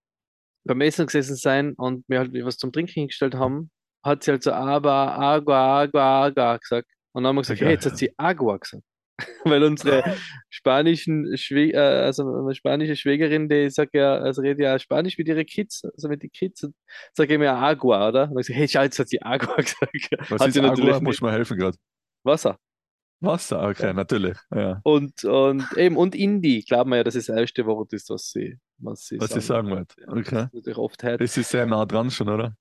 beim 0.64 0.80
Essen 0.80 1.06
gesessen 1.06 1.36
sein 1.36 1.74
und 1.74 2.04
wir 2.08 2.20
halt 2.20 2.32
was 2.44 2.56
zum 2.56 2.72
Trinken 2.72 2.92
hingestellt 2.92 3.34
haben, 3.34 3.70
hat 4.02 4.22
sie 4.22 4.30
halt 4.30 4.42
so 4.42 4.52
aber, 4.52 5.18
agua, 5.18 5.82
agua, 5.82 6.24
agua 6.24 6.56
gesagt. 6.56 6.88
Und 7.12 7.22
dann 7.22 7.30
haben 7.30 7.36
wir 7.36 7.42
gesagt, 7.42 7.58
Okay. 7.60 7.66
hey, 7.66 7.74
jetzt 7.74 7.86
hat 7.86 7.98
sie 7.98 8.12
agua 8.16 8.56
gesagt. 8.56 8.84
Weil 9.44 9.62
unsere 9.62 10.02
spanischen 10.50 11.36
Schwä 11.36 11.70
äh, 11.70 11.76
also 11.78 12.22
eine 12.26 12.54
spanische 12.54 12.96
Schwägerin, 12.96 13.48
die 13.48 13.70
sagt 13.70 13.94
ja, 13.94 14.16
also 14.16 14.42
redet 14.42 14.60
ja 14.60 14.78
Spanisch 14.78 15.16
mit 15.18 15.28
ihren 15.28 15.46
Kids, 15.46 15.82
also 15.84 16.08
mit 16.08 16.22
den 16.22 16.32
Kids, 16.32 16.64
und 16.64 16.74
sagt 17.12 17.30
immer 17.30 17.50
agua, 17.54 18.08
oder? 18.08 18.24
Und 18.30 18.40
ich 18.40 18.46
gesagt, 18.48 18.58
hey, 18.58 18.68
schau, 18.68 18.82
jetzt 18.82 18.98
hat 18.98 19.08
sie 19.08 19.22
agua 19.22 19.54
gesagt. 19.56 19.92
Was 20.30 20.40
hat 20.40 20.48
ist 20.48 20.54
sie 20.54 20.60
Agua? 20.60 20.70
natürlich 20.70 21.00
Muss 21.00 21.06
nicht. 21.16 21.22
mir 21.22 21.32
helfen 21.32 21.56
gerade. 21.56 21.76
Wasser. 22.24 22.58
Wasser, 23.20 23.62
okay, 23.68 23.86
Ja. 23.86 23.92
natürlich. 23.92 24.36
Ja. 24.54 24.80
Und, 24.82 25.24
und 25.24 25.64
eben, 25.76 25.96
und 25.96 26.14
Indie, 26.14 26.62
glauben 26.62 26.90
wir 26.90 26.96
ja, 26.96 27.04
dass 27.04 27.14
das 27.14 27.28
erste 27.28 27.64
Wort 27.66 27.92
ist, 27.92 28.10
was 28.10 28.30
sie, 28.30 28.58
was 28.78 29.06
sie 29.06 29.20
Was 29.20 29.30
sagen 29.30 29.70
wollte. 29.70 29.94
Ja, 30.00 30.08
Okay. 30.08 30.22
das 30.24 30.44
ist 30.46 30.54
natürlich 30.54 30.78
oft 30.78 31.02
hört. 31.02 31.20
Das 31.20 31.36
ist 31.36 31.50
sehr 31.50 31.64
nah 31.66 31.86
dran 31.86 32.10
schon, 32.10 32.28
oder? 32.28 32.54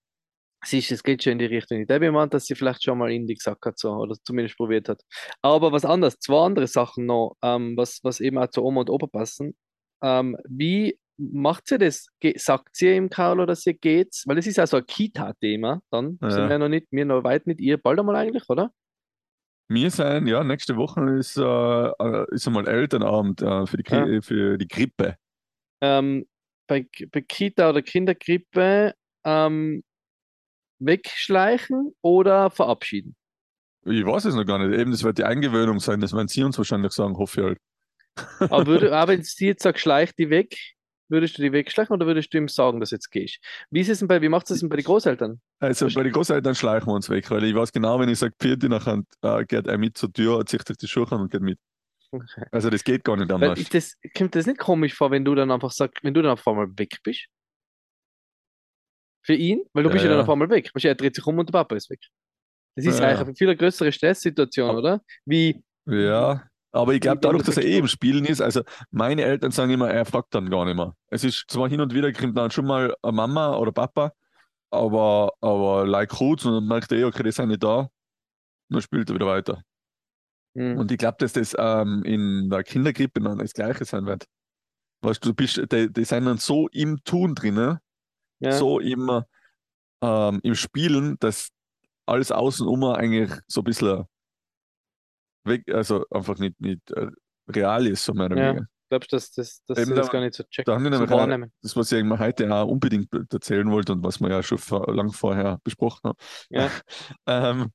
Siehst 0.65 0.89
du, 0.91 0.95
es 0.95 1.03
geht 1.03 1.23
schon 1.23 1.33
in 1.33 1.39
die 1.39 1.45
Richtung. 1.45 1.81
Ich 1.81 1.89
habe 1.89 2.05
gemeint, 2.05 2.33
dass 2.33 2.45
sie 2.45 2.55
vielleicht 2.55 2.83
schon 2.83 2.97
mal 2.97 3.11
Indie 3.11 3.35
gesagt 3.35 3.65
hat, 3.65 3.77
so, 3.77 3.91
oder 3.91 4.15
zumindest 4.23 4.55
probiert 4.57 4.87
hat. 4.89 5.01
Aber 5.41 5.71
was 5.71 5.83
anderes, 5.85 6.17
zwei 6.19 6.45
andere 6.45 6.67
Sachen 6.67 7.05
noch, 7.05 7.35
ähm, 7.43 7.75
was, 7.75 7.99
was 8.03 8.19
eben 8.21 8.37
auch 8.37 8.47
zu 8.47 8.63
Oma 8.63 8.81
und 8.81 8.89
Opa 8.89 9.07
passen. 9.07 9.55
Ähm, 10.01 10.37
wie 10.47 10.97
macht 11.17 11.67
sie 11.67 11.77
das? 11.77 12.07
Ge 12.19 12.37
sagt 12.37 12.75
sie 12.75 12.95
im 12.95 13.09
Carlo, 13.09 13.45
dass 13.45 13.65
ihr 13.65 13.73
geht? 13.73 14.15
Weil 14.25 14.37
es 14.37 14.47
ist 14.47 14.57
ja 14.57 14.65
so 14.65 14.77
ein 14.77 14.85
Kita-Thema, 14.85 15.81
dann 15.91 16.17
Ja. 16.21 16.29
sind 16.31 16.49
wir 16.49 16.57
noch 16.59 16.69
nicht, 16.69 16.87
wir 16.91 17.05
noch 17.05 17.23
weit 17.23 17.45
nicht, 17.45 17.59
ihr 17.59 17.77
bald 17.77 17.99
einmal 17.99 18.15
eigentlich, 18.15 18.43
oder? 18.49 18.71
Wir 19.69 19.89
sein, 19.91 20.27
ja, 20.27 20.43
nächste 20.43 20.75
Woche 20.75 21.01
ist, 21.17 21.37
äh, 21.37 21.41
äh, 21.43 22.25
ist 22.31 22.47
einmal 22.47 22.67
Elternabend 22.67 23.41
äh, 23.41 23.65
für, 23.65 23.77
die, 23.77 23.83
Ki- 23.83 23.95
Ja. 24.15 24.21
für 24.21 24.57
die 24.57 24.67
Grippe. 24.67 25.15
ähm, 25.81 26.25
bei, 26.67 26.87
bei 27.11 27.21
Kita 27.21 27.69
oder 27.69 27.81
Kinderkrippe 27.81 28.93
ähm, 29.25 29.83
wegschleichen 30.85 31.93
oder 32.01 32.49
verabschieden? 32.49 33.15
Ich 33.85 34.05
weiß 34.05 34.25
es 34.25 34.35
noch 34.35 34.45
gar 34.45 34.65
nicht. 34.65 34.79
Eben, 34.79 34.91
das 34.91 35.03
wird 35.03 35.17
die 35.17 35.25
Eingewöhnung 35.25 35.79
sein. 35.79 35.99
Das 35.99 36.13
werden 36.13 36.27
Sie 36.27 36.43
uns 36.43 36.57
wahrscheinlich 36.57 36.93
sagen, 36.93 37.17
hoffe 37.17 37.41
ich 37.41 37.47
halt. 37.47 37.57
Aber, 38.51 38.67
würde, 38.67 38.93
aber 38.95 39.13
wenn 39.13 39.23
sie 39.23 39.47
jetzt 39.47 39.63
sagt, 39.63 39.79
schleich 39.79 40.13
die 40.13 40.29
weg, 40.29 40.55
Würdest 41.13 41.37
du 41.37 41.43
die 41.43 41.51
wegschleichen 41.51 41.93
oder 41.93 42.07
würdest 42.07 42.33
du 42.33 42.39
ihm 42.39 42.47
sagen, 42.47 42.79
dass 42.79 42.89
jetzt 42.89 43.11
gehst? 43.11 43.39
Wie 43.69 43.81
ist 43.81 43.89
es 43.89 43.99
denn 43.99 44.07
bei, 44.07 44.21
wie 44.21 44.29
macht 44.29 44.49
es 44.49 44.61
denn 44.61 44.69
bei 44.69 44.77
den 44.77 44.85
Großeltern? 44.85 45.39
Also 45.59 45.87
bei 45.93 46.01
den 46.01 46.11
Großeltern 46.11 46.55
schleichen 46.55 46.87
wir 46.87 46.93
uns 46.93 47.07
weg, 47.07 47.29
weil 47.29 47.43
ich 47.43 47.53
weiß 47.53 47.71
genau, 47.71 47.99
wenn 47.99 48.09
ich 48.09 48.17
sage, 48.17 48.33
Pfirti, 48.39 48.67
nachher 48.67 49.03
äh, 49.21 49.45
geht 49.45 49.67
er 49.67 49.77
mit 49.77 49.95
zur 49.95 50.11
Tür, 50.11 50.43
zieht 50.45 50.65
sich 50.65 50.77
die 50.77 50.87
Schuhe 50.87 51.11
an 51.11 51.21
und 51.21 51.31
geht 51.31 51.41
mit. 51.41 51.59
Okay. 52.09 52.45
Also 52.51 52.71
das 52.71 52.83
geht 52.83 53.03
gar 53.03 53.15
nicht 53.15 53.29
Weil 53.29 53.43
anders. 53.43 53.59
ich 53.59 53.69
das, 53.69 53.95
kommt 54.17 54.33
das 54.33 54.47
nicht 54.47 54.57
komisch 54.57 54.95
vor, 54.95 55.11
wenn 55.11 55.23
du 55.23 55.35
dann 55.35 55.51
einfach 55.51 55.71
sagst, 55.71 56.03
wenn 56.03 56.15
du 56.15 56.23
dann 56.23 56.31
auf 56.31 56.47
einmal 56.47 56.67
weg 56.77 56.97
bist? 57.03 57.27
Für 59.23 59.33
ihn? 59.35 59.63
Weil 59.73 59.83
du 59.83 59.89
Ja, 59.89 59.93
bist 59.93 60.03
ja 60.05 60.09
dann 60.11 60.19
auf 60.21 60.29
einmal 60.29 60.49
weg. 60.49 60.71
Weißt 60.73 60.83
du, 60.85 60.89
Er 60.89 60.95
dreht 60.95 61.15
sich 61.15 61.25
um 61.25 61.37
und 61.39 61.47
der 61.49 61.53
Papa 61.53 61.75
ist 61.75 61.89
weg. 61.89 62.01
Das 62.75 62.85
ist 62.85 63.01
Ja, 63.01 63.07
eigentlich 63.07 63.21
eine 63.27 63.35
viel 63.35 63.55
größere 63.55 63.91
Stresssituation, 63.91 64.75
oder? 64.75 65.01
Wie, 65.25 65.63
Ja, 65.85 66.43
aber 66.71 66.93
ich 66.93 67.01
glaube, 67.01 67.19
dadurch, 67.21 67.43
du 67.43 67.47
dass 67.47 67.57
er 67.57 67.63
eh 67.65 67.77
im 67.79 67.87
Spielen 67.87 68.25
ist, 68.25 68.41
also 68.41 68.61
meine 68.91 69.23
Eltern 69.23 69.51
sagen 69.51 69.71
immer, 69.71 69.89
er 69.91 70.05
fragt 70.05 70.33
dann 70.33 70.49
gar 70.49 70.65
nicht 70.65 70.75
mehr. 70.75 70.95
Es 71.09 71.23
ist 71.23 71.45
zwar 71.49 71.69
hin 71.69 71.81
und 71.81 71.93
wieder 71.93 72.11
kommt 72.13 72.37
dann 72.37 72.51
schon 72.51 72.65
mal 72.65 72.95
Mama 73.03 73.57
oder 73.57 73.71
Papa, 73.71 74.13
aber, 74.71 75.33
aber 75.41 75.87
like 75.87 76.09
kurz 76.09 76.45
und 76.45 76.53
dann 76.53 76.67
merkt 76.67 76.91
er 76.91 76.99
eh, 76.99 77.03
okay, 77.05 77.23
die 77.23 77.31
sind 77.31 77.49
nicht 77.49 77.63
da, 77.63 77.89
dann 78.69 78.81
spielt 78.81 79.09
er 79.09 79.15
wieder 79.15 79.27
weiter. 79.27 79.63
hm, 80.55 80.77
Und 80.77 80.91
ich 80.91 80.97
glaube, 80.97 81.17
dass 81.19 81.33
das 81.33 81.55
ähm, 81.57 82.03
in 82.03 82.49
der 82.49 82.63
Kinderkrippe 82.63 83.21
dann 83.21 83.37
das 83.37 83.53
Gleiche 83.53 83.85
sein 83.85 84.05
wird. 84.05 84.25
Weißt 85.01 85.23
du, 85.25 85.29
du 85.29 85.35
bist, 85.35 85.57
die, 85.71 85.91
die 85.93 86.05
sind 86.05 86.25
dann 86.25 86.37
so 86.37 86.67
im 86.69 87.03
Tun 87.03 87.35
drin, 87.35 87.79
ja, 88.43 88.51
so 88.53 88.79
im, 88.79 89.23
ähm, 90.01 90.39
im 90.43 90.55
Spielen, 90.55 91.17
dass 91.19 91.49
alles 92.05 92.31
außenrum 92.31 92.83
eigentlich 92.85 93.31
so 93.47 93.61
ein 93.61 93.63
bisschen 93.65 94.05
weg, 95.45 95.63
also 95.73 96.05
einfach 96.09 96.37
nicht, 96.37 96.59
nicht 96.59 96.89
äh, 96.91 97.07
real 97.49 97.87
ist, 97.87 98.03
so 98.05 98.13
mehr 98.13 98.25
oder 98.27 98.37
Ja. 98.37 98.49
weniger. 98.51 98.65
glaubst 98.89 99.11
du, 99.11 99.15
dass, 99.17 99.31
dass, 99.31 99.63
dass 99.65 99.77
Eben 99.79 99.87
sie 99.89 99.95
das 99.95 100.05
da- 100.07 100.11
gar 100.13 100.21
nicht 100.21 100.33
so 100.35 100.43
checken, 100.43 100.65
da 100.65 100.75
haben 100.75 100.89
die 100.91 100.97
so 100.97 101.09
wahrnehmen? 101.09 101.51
Das, 101.61 101.75
was 101.75 101.91
ich 101.91 101.99
eigentlich 101.99 102.19
heute 102.19 102.53
auch 102.53 102.67
unbedingt 102.67 103.09
erzählen 103.31 103.69
wollte 103.71 103.93
und 103.93 104.03
was 104.03 104.19
wir 104.19 104.29
ja 104.29 104.43
schon 104.43 104.59
lang 104.95 105.11
vorher 105.11 105.59
besprochen 105.63 106.01
haben. 106.09 106.17
Ja. 106.49 106.69
ähm, 107.27 107.71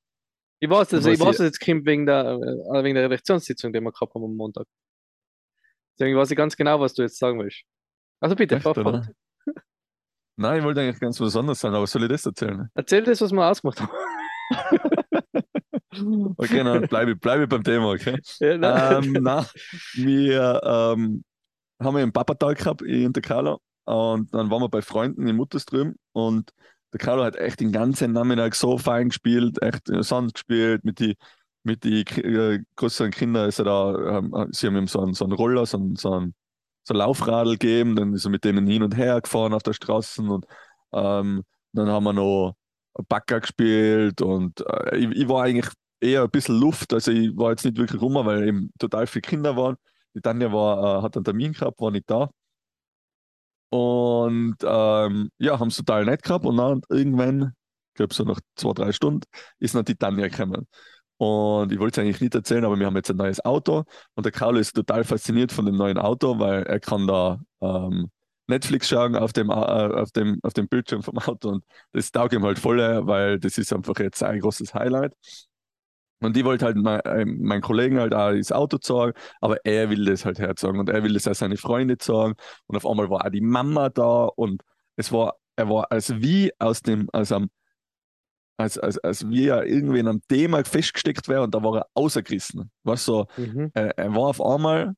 Ich 0.61 0.69
weiß, 0.71 0.93
also 0.95 1.11
ich 1.11 1.19
weiß, 1.21 1.39
dass 1.39 1.47
jetzt 1.47 1.61
kommt 1.61 1.87
wegen 1.87 2.07
der, 2.07 2.25
äh, 2.27 2.83
wegen 2.85 2.95
der 2.95 3.05
Redaktionssitzung, 3.05 3.73
die 3.73 3.81
wir 3.81 3.93
gehabt 3.93 4.15
haben 4.15 4.25
am 4.25 4.35
Montag. 4.37 4.67
Deswegen 5.99 6.17
weiß 6.17 6.31
ich 6.31 6.37
ganz 6.37 6.57
genau, 6.57 6.79
was 6.81 6.95
du 6.95 7.03
jetzt 7.03 7.19
sagen 7.19 7.39
willst. 7.41 7.63
Also 8.21 8.37
bitte, 8.37 8.55
Echt, 8.57 8.63
fahr 8.65 8.75
fort. 8.75 8.87
oder? 8.87 9.09
Nein, 10.38 10.59
ich 10.59 10.64
wollte 10.64 10.80
eigentlich 10.80 11.00
ganz 11.00 11.21
was 11.21 11.37
anderes 11.37 11.61
sagen, 11.61 11.75
aber 11.75 11.87
soll 11.87 12.04
ich 12.04 12.09
das 12.09 12.26
erzählen? 12.26 12.68
Erzähl 12.75 13.02
das, 13.02 13.21
was 13.21 13.33
wir 13.33 13.47
ausgemacht 13.47 13.80
haben. 13.80 13.90
Okay, 16.37 16.62
dann 16.62 16.83
bleibe 16.87 17.12
ich 17.12 17.18
bleib 17.18 17.40
ich 17.40 17.49
beim 17.49 17.64
Thema, 17.64 17.90
okay? 17.90 18.21
Ja, 18.38 18.57
nein. 18.57 19.04
ähm, 19.04 19.12
nein, 19.21 19.45
wir 19.95 20.61
ähm, 20.62 21.25
haben 21.80 21.97
einen 21.97 22.12
Papatag 22.12 22.59
gehabt 22.59 22.83
in 22.83 23.12
der 23.12 23.23
Carlo 23.23 23.61
und 23.85 24.33
dann 24.33 24.49
waren 24.49 24.62
wir 24.62 24.68
bei 24.68 24.80
Freunden 24.80 25.26
in 25.26 25.35
Mutterström 25.35 25.97
und 26.12 26.52
der 26.92 27.00
Carlo 27.00 27.25
hat 27.25 27.35
echt 27.35 27.59
den 27.59 27.73
ganzen 27.73 28.12
Nachmittag 28.12 28.54
so 28.54 28.78
fein 28.78 29.09
gespielt, 29.09 29.61
echt 29.61 29.90
äh, 29.90 30.04
Sand 30.04 30.35
gespielt 30.35 30.85
mit 30.85 31.00
die 31.00 31.16
mit 31.64 31.85
die 31.85 32.00
äh, 32.00 32.61
größeren 32.76 33.11
Kindern 33.11 33.49
ist 33.49 33.59
er 33.59 33.64
da, 33.66 34.18
ähm, 34.18 34.33
sie 34.50 34.66
haben 34.66 34.76
ihm 34.76 34.87
so 34.87 35.00
einen, 35.00 35.14
so 35.14 35.25
einen 35.25 35.35
Roller, 35.35 35.66
so 35.66 35.78
einen, 35.78 35.97
so 35.97 36.12
einen, 36.12 36.35
so 36.88 36.95
Laufradl 36.95 37.52
gegeben, 37.52 37.97
dann 37.97 38.14
ist 38.14 38.25
er 38.25 38.30
mit 38.30 38.45
denen 38.45 38.66
hin 38.66 38.83
und 38.83 38.97
her 38.97 39.21
gefahren 39.21 39.54
auf 39.54 39.62
der 39.62 39.75
Straße 39.75 40.23
und 40.23 40.47
ähm, 40.92 41.45
dann 41.73 41.88
haben 41.88 42.04
wir 42.04 42.12
noch 42.12 42.54
Backer 43.09 43.40
gespielt 43.40 44.23
und 44.23 44.61
äh, 44.66 44.97
ich, 44.97 45.11
ich 45.11 45.28
war 45.28 45.45
eigentlich 45.45 45.68
eher 46.00 46.23
ein 46.25 46.30
bisschen 46.30 46.59
Luft, 46.59 46.92
also 46.92 47.11
ich 47.12 47.37
war 47.37 47.50
jetzt 47.50 47.64
nicht 47.64 47.76
wirklich 47.78 48.00
rum, 48.00 48.14
weil 48.14 48.49
eben 48.49 48.71
total 48.78 49.07
viele 49.07 49.23
Kinder 49.23 49.57
waren. 49.57 49.76
Die 50.14 50.21
Tanja 50.21 50.52
war, 50.52 51.00
äh, 51.00 51.02
hat 51.02 51.16
einen 51.16 51.25
Termin 51.25 51.52
gehabt, 51.52 51.80
war 51.80 51.90
nicht 51.90 52.11
da. 52.11 52.30
Und 53.71 54.57
ähm, 54.64 55.30
ja, 55.38 55.59
haben 55.59 55.68
es 55.68 55.76
total 55.76 56.04
nett 56.07 56.23
gehabt 56.23 56.47
und 56.47 56.57
dann 56.57 56.80
irgendwann, 56.88 57.52
ich 57.90 57.95
glaube 57.95 58.14
so 58.14 58.25
nach 58.25 58.40
zwei, 58.57 58.73
drei 58.73 58.92
Stunden, 58.92 59.25
ist 59.59 59.75
noch 59.75 59.83
die 59.83 59.97
Tanja 59.97 60.28
gekommen. 60.28 60.66
Und 61.19 61.73
ich 61.73 61.79
wollte 61.81 62.01
es 62.01 62.05
eigentlich 62.05 62.21
nicht 62.21 62.35
erzählen, 62.35 62.65
aber 62.65 62.79
wir 62.79 62.87
haben 62.87 62.97
jetzt 62.97 63.11
ein 63.11 63.17
neues 63.17 63.45
Auto 63.45 63.85
und 64.15 64.25
der 64.25 64.33
Carlo 64.33 64.59
ist 64.59 64.73
total 64.75 65.05
fasziniert 65.05 65.53
von 65.53 65.67
dem 65.67 65.77
neuen 65.77 65.99
Auto, 65.99 66.39
weil 66.39 66.63
er 66.63 66.81
kann 66.81 67.07
da 67.09 67.41
ähm, 67.61 68.11
Netflix 68.47 68.89
schauen 68.89 69.17
auf 69.17 69.33
dem, 69.33 69.51
äh, 69.51 69.53
auf, 69.53 70.13
dem, 70.13 70.39
auf 70.43 70.55
dem 70.55 70.69
Bildschirm 70.69 71.03
vom 71.03 71.19
Auto 71.19 71.51
und 71.51 71.65
das 71.93 72.13
taugt 72.13 72.33
ihm 72.33 72.45
halt 72.45 72.59
voll, 72.59 72.79
weil 73.07 73.39
das 73.41 73.59
ist 73.59 73.73
einfach 73.73 73.99
jetzt 73.99 74.23
ein 74.23 74.41
großes 74.41 74.75
Highlight. 74.75 75.13
Und 76.21 76.37
ich 76.37 76.45
wollte 76.45 76.65
halt 76.65 76.77
mein, 76.77 77.01
äh, 77.01 77.25
meinen 77.25 77.61
Kollegen 77.63 78.01
halt 78.01 78.13
auch 78.15 78.33
das 78.33 78.51
Auto 78.51 78.79
zeigen, 78.79 79.13
aber 79.41 79.65
er 79.65 79.89
will 79.91 80.05
das 80.05 80.25
halt 80.25 80.39
herzeigen 80.39 80.81
und 80.81 80.89
er 80.89 81.03
will 81.05 81.15
das 81.15 81.29
auch 81.29 81.35
seine 81.35 81.57
Freunde 81.57 81.97
zeigen. 81.99 82.35
Und 82.67 82.77
auf 82.77 82.87
einmal 82.87 83.09
war 83.09 83.25
auch 83.25 83.31
die 83.31 83.41
Mama 83.41 83.89
da 83.89 84.25
und 84.25 84.63
es 84.97 85.13
war, 85.13 85.37
er 85.57 85.69
war 85.69 85.93
als 85.93 86.21
wie 86.21 86.51
aus 86.59 86.83
dem, 86.83 87.09
aus 87.13 87.31
einem, 87.31 87.51
als, 88.59 88.77
als, 88.79 88.99
als 88.99 89.29
wie 89.31 89.47
er 89.49 89.65
irgendwie 89.67 90.00
in 90.00 90.09
einem 90.09 90.21
Thema 90.29 90.65
festgesteckt 90.65 91.29
wäre 91.29 91.43
und 91.43 91.55
da 91.55 91.62
war 91.62 91.77
er 91.79 91.87
außergerissen. 91.95 92.71
Was 92.85 93.05
so, 93.05 93.27
Mhm. 93.37 93.71
er, 93.73 93.97
er 93.97 94.15
war 94.15 94.29
auf 94.29 94.43
einmal, 94.45 94.95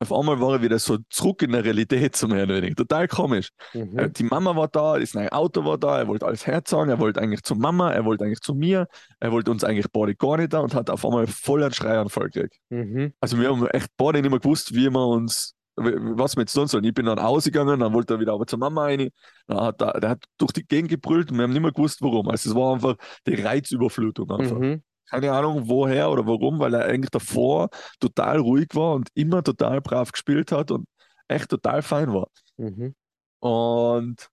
auf 0.00 0.12
einmal 0.12 0.38
war 0.40 0.52
er 0.52 0.62
wieder 0.62 0.78
so 0.78 0.98
zurück 1.10 1.42
in 1.42 1.50
der 1.50 1.64
Realität 1.64 2.14
zum 2.14 2.30
mehr 2.30 2.44
oder 2.44 2.56
weniger. 2.56 2.76
Total 2.76 3.08
komisch. 3.08 3.48
Äh, 3.72 3.84
Mhm. 3.84 4.12
Die 4.12 4.22
Mama 4.24 4.54
war 4.54 4.68
da, 4.68 4.98
das 4.98 5.14
neue 5.14 5.32
Auto 5.32 5.64
war 5.64 5.76
da, 5.78 5.98
er 5.98 6.06
wollte 6.06 6.26
alles 6.26 6.46
herzahlen, 6.46 6.88
er 6.88 7.00
wollte 7.00 7.20
eigentlich 7.20 7.42
zur 7.42 7.56
Mama, 7.56 7.90
er 7.90 8.04
wollte 8.04 8.24
eigentlich 8.24 8.40
zu 8.40 8.54
mir, 8.54 8.86
er 9.18 9.32
wollte 9.32 9.50
uns 9.50 9.64
eigentlich 9.64 9.90
beide 9.90 10.14
gar 10.14 10.36
nicht 10.36 10.52
da 10.52 10.60
und 10.60 10.74
hat 10.74 10.88
auf 10.90 11.04
einmal 11.04 11.26
voll 11.26 11.64
einen 11.64 11.72
Schreianfall 11.74 12.28
gekriegt. 12.30 12.58
Mhm. 12.68 13.12
Also 13.20 13.40
wir 13.40 13.48
haben 13.48 13.66
echt 13.68 13.88
beide 13.96 14.20
nicht 14.22 14.30
mehr 14.30 14.38
gewusst, 14.38 14.72
wie 14.74 14.88
wir 14.90 15.06
uns, 15.06 15.54
was 15.78 16.36
wir 16.36 16.42
jetzt 16.42 16.52
tun 16.52 16.66
sollen. 16.66 16.84
Ich 16.84 16.94
bin 16.94 17.06
dann 17.06 17.18
ausgegangen, 17.18 17.80
dann 17.80 17.92
wollte 17.92 18.14
er 18.14 18.20
wieder 18.20 18.32
aber 18.32 18.46
zur 18.46 18.58
Mama 18.58 18.84
rein, 18.84 19.10
dann 19.46 19.60
hat 19.60 19.80
er, 19.80 20.00
der 20.00 20.10
hat 20.10 20.24
durch 20.38 20.52
die 20.52 20.66
Gegend 20.66 20.90
gebrüllt 20.90 21.30
und 21.30 21.38
wir 21.38 21.44
haben 21.44 21.52
nicht 21.52 21.62
mehr 21.62 21.72
gewusst, 21.72 22.02
warum. 22.02 22.28
Also 22.28 22.50
es 22.50 22.56
war 22.56 22.74
einfach 22.74 22.96
die 23.26 23.34
Reizüberflutung 23.34 24.30
einfach. 24.30 24.58
Mhm. 24.58 24.82
Keine 25.10 25.32
Ahnung 25.32 25.68
woher 25.68 26.10
oder 26.10 26.26
warum, 26.26 26.58
weil 26.58 26.74
er 26.74 26.84
eigentlich 26.84 27.10
davor 27.10 27.70
total 27.98 28.38
ruhig 28.40 28.68
war 28.74 28.94
und 28.94 29.08
immer 29.14 29.42
total 29.42 29.80
brav 29.80 30.12
gespielt 30.12 30.52
hat 30.52 30.70
und 30.70 30.86
echt 31.28 31.48
total 31.48 31.82
fein 31.82 32.12
war. 32.12 32.28
Mhm. 32.58 32.94
Und 33.40 34.28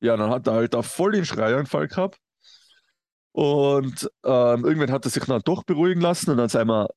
ja, 0.00 0.16
dann 0.16 0.30
hat 0.30 0.46
er 0.46 0.54
halt 0.54 0.74
da 0.74 0.82
voll 0.82 1.12
den 1.12 1.24
Schreianfall 1.24 1.88
gehabt. 1.88 2.18
Und 3.32 4.10
ähm, 4.24 4.64
irgendwann 4.64 4.90
hat 4.90 5.04
er 5.04 5.10
sich 5.10 5.24
dann 5.24 5.40
doch 5.44 5.62
beruhigen 5.62 6.00
lassen 6.00 6.30
und 6.30 6.36
dann 6.36 6.48
sind 6.48 6.66
wir 6.66 6.88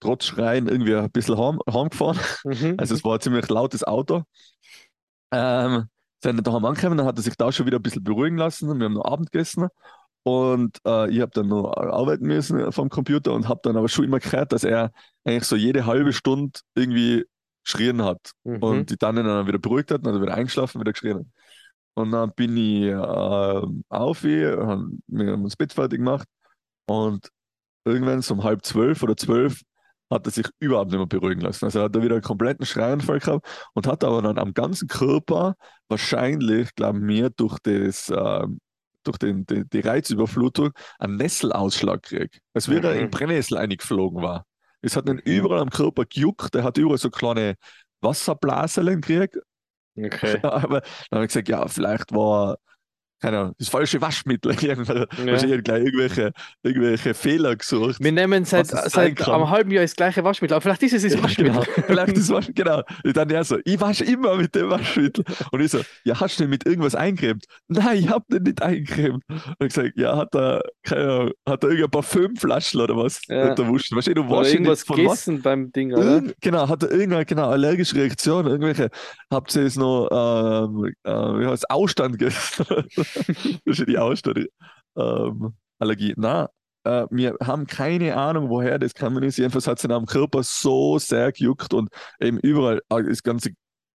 trotz 0.00 0.24
Schreien 0.24 0.68
irgendwie 0.68 0.94
ein 0.94 1.10
bisschen 1.10 1.38
heim, 1.38 1.60
heimgefahren. 1.70 2.18
Mhm. 2.44 2.74
Also 2.78 2.94
es 2.94 3.04
war 3.04 3.14
ein 3.14 3.20
ziemlich 3.20 3.48
lautes 3.48 3.84
Auto. 3.84 4.22
Ähm, 5.32 5.88
sind 6.22 6.36
dann 6.36 6.44
daheim 6.44 6.64
angekommen, 6.64 6.98
dann 6.98 7.06
hat 7.06 7.18
er 7.18 7.22
sich 7.22 7.36
da 7.36 7.50
schon 7.52 7.66
wieder 7.66 7.78
ein 7.78 7.82
bisschen 7.82 8.04
beruhigen 8.04 8.36
lassen. 8.36 8.78
Wir 8.78 8.84
haben 8.84 8.94
noch 8.94 9.04
Abend 9.04 9.30
gegessen 9.30 9.68
und 10.22 10.78
äh, 10.86 11.10
ich 11.10 11.20
habe 11.20 11.30
dann 11.32 11.48
noch 11.48 11.72
arbeiten 11.76 12.26
müssen 12.26 12.72
vom 12.72 12.90
Computer 12.90 13.32
und 13.32 13.48
habe 13.48 13.60
dann 13.62 13.76
aber 13.76 13.88
schon 13.88 14.04
immer 14.04 14.20
gehört, 14.20 14.52
dass 14.52 14.64
er 14.64 14.92
eigentlich 15.24 15.44
so 15.44 15.56
jede 15.56 15.86
halbe 15.86 16.12
Stunde 16.12 16.60
irgendwie 16.74 17.24
geschrien 17.64 18.02
hat. 18.02 18.32
Mhm. 18.44 18.58
Und 18.58 18.90
die 18.90 18.96
Tante 18.96 19.22
dann 19.22 19.46
wieder 19.46 19.58
beruhigt 19.58 19.90
hat, 19.90 20.04
dann 20.04 20.14
er 20.14 20.22
wieder 20.22 20.34
eingeschlafen, 20.34 20.80
wieder 20.80 20.92
geschrien. 20.92 21.18
hat. 21.18 21.26
Und 21.94 22.12
dann 22.12 22.32
bin 22.34 22.56
ich 22.56 22.84
äh, 22.84 23.62
auf, 23.88 24.22
wir 24.22 24.58
haben 24.58 25.02
uns 25.08 25.56
Bett 25.56 25.72
fertig 25.72 25.98
gemacht 25.98 26.28
und 26.86 27.28
irgendwann 27.84 28.22
so 28.22 28.34
um 28.34 28.44
halb 28.44 28.64
zwölf 28.64 29.02
oder 29.02 29.16
zwölf 29.16 29.62
hat 30.10 30.26
er 30.26 30.32
sich 30.32 30.46
überhaupt 30.58 30.90
nicht 30.90 30.98
mehr 30.98 31.06
beruhigen 31.06 31.40
lassen. 31.40 31.64
Also 31.66 31.80
er 31.80 31.84
hat 31.86 31.94
da 31.96 32.02
wieder 32.02 32.14
einen 32.16 32.22
kompletten 32.22 32.66
Schreianfall 32.66 33.20
gehabt 33.20 33.46
und 33.74 33.86
hat 33.86 34.04
aber 34.04 34.22
dann 34.22 34.38
am 34.38 34.54
ganzen 34.54 34.88
Körper 34.88 35.54
wahrscheinlich, 35.88 36.74
glauben 36.74 37.06
wir, 37.08 37.30
durch 37.30 37.58
das 37.60 38.10
ähm, 38.14 38.58
durch 39.04 39.16
den, 39.18 39.46
die, 39.46 39.64
die 39.68 39.80
Reizüberflutung 39.80 40.72
einen 40.98 41.16
Nesselausschlag 41.16 42.02
gekriegt. 42.02 42.40
Als 42.54 42.68
wäre 42.68 42.88
er 42.88 42.96
in 43.00 43.06
Mhm. 43.06 43.10
Brennnessel 43.10 43.56
eingeflogen 43.56 44.22
war. 44.22 44.44
Es 44.82 44.96
hat 44.96 45.08
ihn 45.08 45.16
Mhm. 45.16 45.22
überall 45.24 45.60
am 45.60 45.70
Körper 45.70 46.04
gejuckt, 46.04 46.54
er 46.54 46.64
hat 46.64 46.76
überall 46.78 46.98
so 46.98 47.10
kleine 47.10 47.54
Wasserblaseln 48.02 49.00
gekriegt. 49.00 49.36
Okay. 49.96 50.38
Aber 50.42 50.80
dann 51.10 51.18
habe 51.18 51.24
ich 51.24 51.28
gesagt, 51.28 51.48
ja, 51.48 51.66
vielleicht 51.68 52.12
war, 52.12 52.58
keine 53.20 53.38
Ahnung, 53.38 53.54
das 53.58 53.68
falsche 53.68 54.00
Waschmittel. 54.00 54.52
Irgendwelche, 54.62 55.06
Ja. 55.24 55.32
wahrscheinlich 55.32 55.62
gleich 55.62 55.84
irgendwelche, 55.84 56.32
irgendwelche 56.62 57.14
Fehler 57.14 57.56
gesucht. 57.56 57.96
Wir 58.00 58.12
nehmen 58.12 58.44
seit, 58.44 58.72
Was 58.72 58.86
es 58.86 58.92
sein 58.92 59.08
seit 59.08 59.16
kann. 59.16 59.34
einem 59.34 59.50
halben 59.50 59.70
Jahr 59.70 59.82
das 59.82 59.94
gleiche 59.96 60.24
Waschmittel, 60.24 60.54
aber 60.54 60.62
vielleicht 60.62 60.82
ist 60.82 60.94
es 60.94 61.02
das 61.02 61.14
Ja, 61.14 61.22
Waschmittel. 61.22 61.52
Genau. 61.52 61.64
Vielleicht 61.86 62.16
das 62.16 62.28
Wasch, 62.30 62.48
genau. 62.54 62.82
Und 63.04 63.16
dann 63.16 63.30
er 63.30 63.44
so, 63.44 63.58
ich 63.64 63.80
wasche 63.80 64.04
immer 64.04 64.36
mit 64.36 64.54
dem 64.54 64.70
Waschmittel. 64.70 65.24
Und 65.52 65.60
ich 65.60 65.70
so, 65.70 65.80
ja, 66.04 66.18
hast 66.18 66.38
du 66.38 66.44
den 66.44 66.50
mit 66.50 66.66
irgendwas 66.66 66.94
eingecremt? 66.94 67.44
Nein, 67.68 67.98
ich 67.98 68.08
hab 68.08 68.26
den 68.28 68.42
nicht 68.42 68.62
eingecremt. 68.62 69.22
Und 69.28 69.54
ich 69.60 69.74
gesagt, 69.74 69.92
ja, 69.96 70.16
hat 70.16 70.34
er, 70.34 70.62
keine 70.82 71.02
Ahnung, 71.10 71.30
hat 71.48 71.62
er 71.64 71.68
irgendein 71.70 71.90
Parfümflaschen 71.90 72.80
oder 72.80 72.96
was? 72.96 73.20
Ja. 73.28 73.50
Hat 73.50 73.58
er 73.58 73.66
wurscht. 73.68 73.92
Wahrscheinlich, 73.92 74.26
du 74.26 74.34
Oder 74.34 74.48
irgendwas 74.48 74.82
von 74.82 74.96
was? 74.98 75.04
gegessen 75.24 75.42
beim 75.42 75.72
Ding, 75.72 75.92
oder? 75.92 76.04
Irgend, 76.14 76.34
genau, 76.40 76.68
hat 76.68 76.82
er 76.82 76.90
irgendeine 76.90 77.24
genau, 77.24 77.50
allergische 77.50 77.96
Reaktion, 77.96 78.46
irgendwelche, 78.46 78.88
habt 79.30 79.54
ihr 79.54 79.62
jetzt 79.64 79.76
noch, 79.78 80.08
ähm, 80.10 80.92
äh, 81.04 81.10
wie 81.40 81.46
heißt 81.46 81.70
Ausstand 81.70 82.18
gegessen? 82.18 82.64
das 83.64 83.78
ist 83.78 83.88
die 83.88 83.98
Ausstand, 83.98 84.48
ähm, 84.96 85.54
Allergie. 85.78 86.14
Nein, 86.16 86.46
äh, 86.84 87.06
wir 87.10 87.36
haben 87.42 87.66
keine 87.66 88.16
Ahnung, 88.16 88.48
woher 88.48 88.78
das 88.78 88.94
gekommen 88.94 89.22
ist. 89.22 89.38
Jedenfalls 89.38 89.66
hat 89.66 89.78
es 89.78 89.84
in 89.84 89.92
am 89.92 90.06
Körper 90.06 90.42
so 90.42 90.98
sehr 90.98 91.32
gejuckt 91.32 91.74
und 91.74 91.90
eben 92.20 92.38
überall, 92.38 92.80
äh, 92.90 93.02
das 93.02 93.22
ganze 93.22 93.50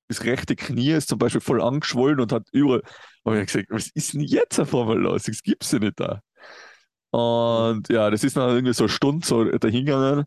das 0.09 0.25
rechte 0.25 0.54
Knie 0.54 0.92
ist 0.92 1.09
zum 1.09 1.18
Beispiel 1.18 1.40
voll 1.40 1.62
angeschwollen 1.62 2.21
und 2.21 2.33
hat 2.33 2.47
überall. 2.52 2.83
Und 3.23 3.35
ich 3.35 3.38
habe 3.38 3.47
gesagt, 3.47 3.66
was 3.71 3.88
ist 3.94 4.12
denn 4.12 4.21
jetzt 4.21 4.59
auf 4.61 4.75
einmal 4.75 4.99
los? 4.99 5.25
Das 5.25 5.42
gibt's 5.42 5.73
ja 5.73 5.78
nicht 5.78 5.99
da. 5.99 6.21
Und 7.11 7.88
ja, 7.88 8.11
das 8.11 8.25
ist 8.25 8.37
dann 8.37 8.50
irgendwie 8.50 8.75
so 8.75 8.85
eine 8.85 8.88
Stunde 8.90 9.26
so 9.26 9.44
dahingegangen. 9.44 10.25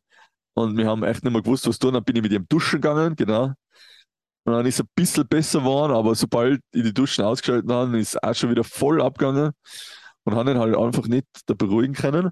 Und 0.55 0.77
wir 0.77 0.87
haben 0.87 1.03
echt 1.03 1.23
nicht 1.23 1.33
mehr 1.33 1.43
gewusst, 1.43 1.67
was 1.67 1.79
tun. 1.79 1.93
Dann 1.93 2.03
bin 2.03 2.15
ich 2.15 2.23
mit 2.23 2.31
ihm 2.31 2.47
duschen 2.49 2.81
gegangen, 2.81 3.15
genau. 3.15 3.53
Und 4.47 4.53
dann 4.53 4.65
ist 4.65 4.75
es 4.75 4.85
ein 4.85 4.89
bisschen 4.95 5.27
besser 5.27 5.59
geworden, 5.59 5.91
aber 5.91 6.15
sobald 6.15 6.61
ich 6.71 6.81
die 6.83 6.93
Duschen 6.93 7.25
ausgeschaltet 7.25 7.69
habe, 7.69 7.99
ist 7.99 8.15
es 8.15 8.23
auch 8.23 8.33
schon 8.33 8.49
wieder 8.49 8.63
voll 8.63 9.01
abgegangen 9.01 9.51
und 10.23 10.35
haben 10.35 10.47
ihn 10.47 10.57
halt 10.57 10.73
einfach 10.77 11.05
nicht 11.05 11.27
da 11.47 11.53
beruhigen 11.53 11.93
können. 11.93 12.31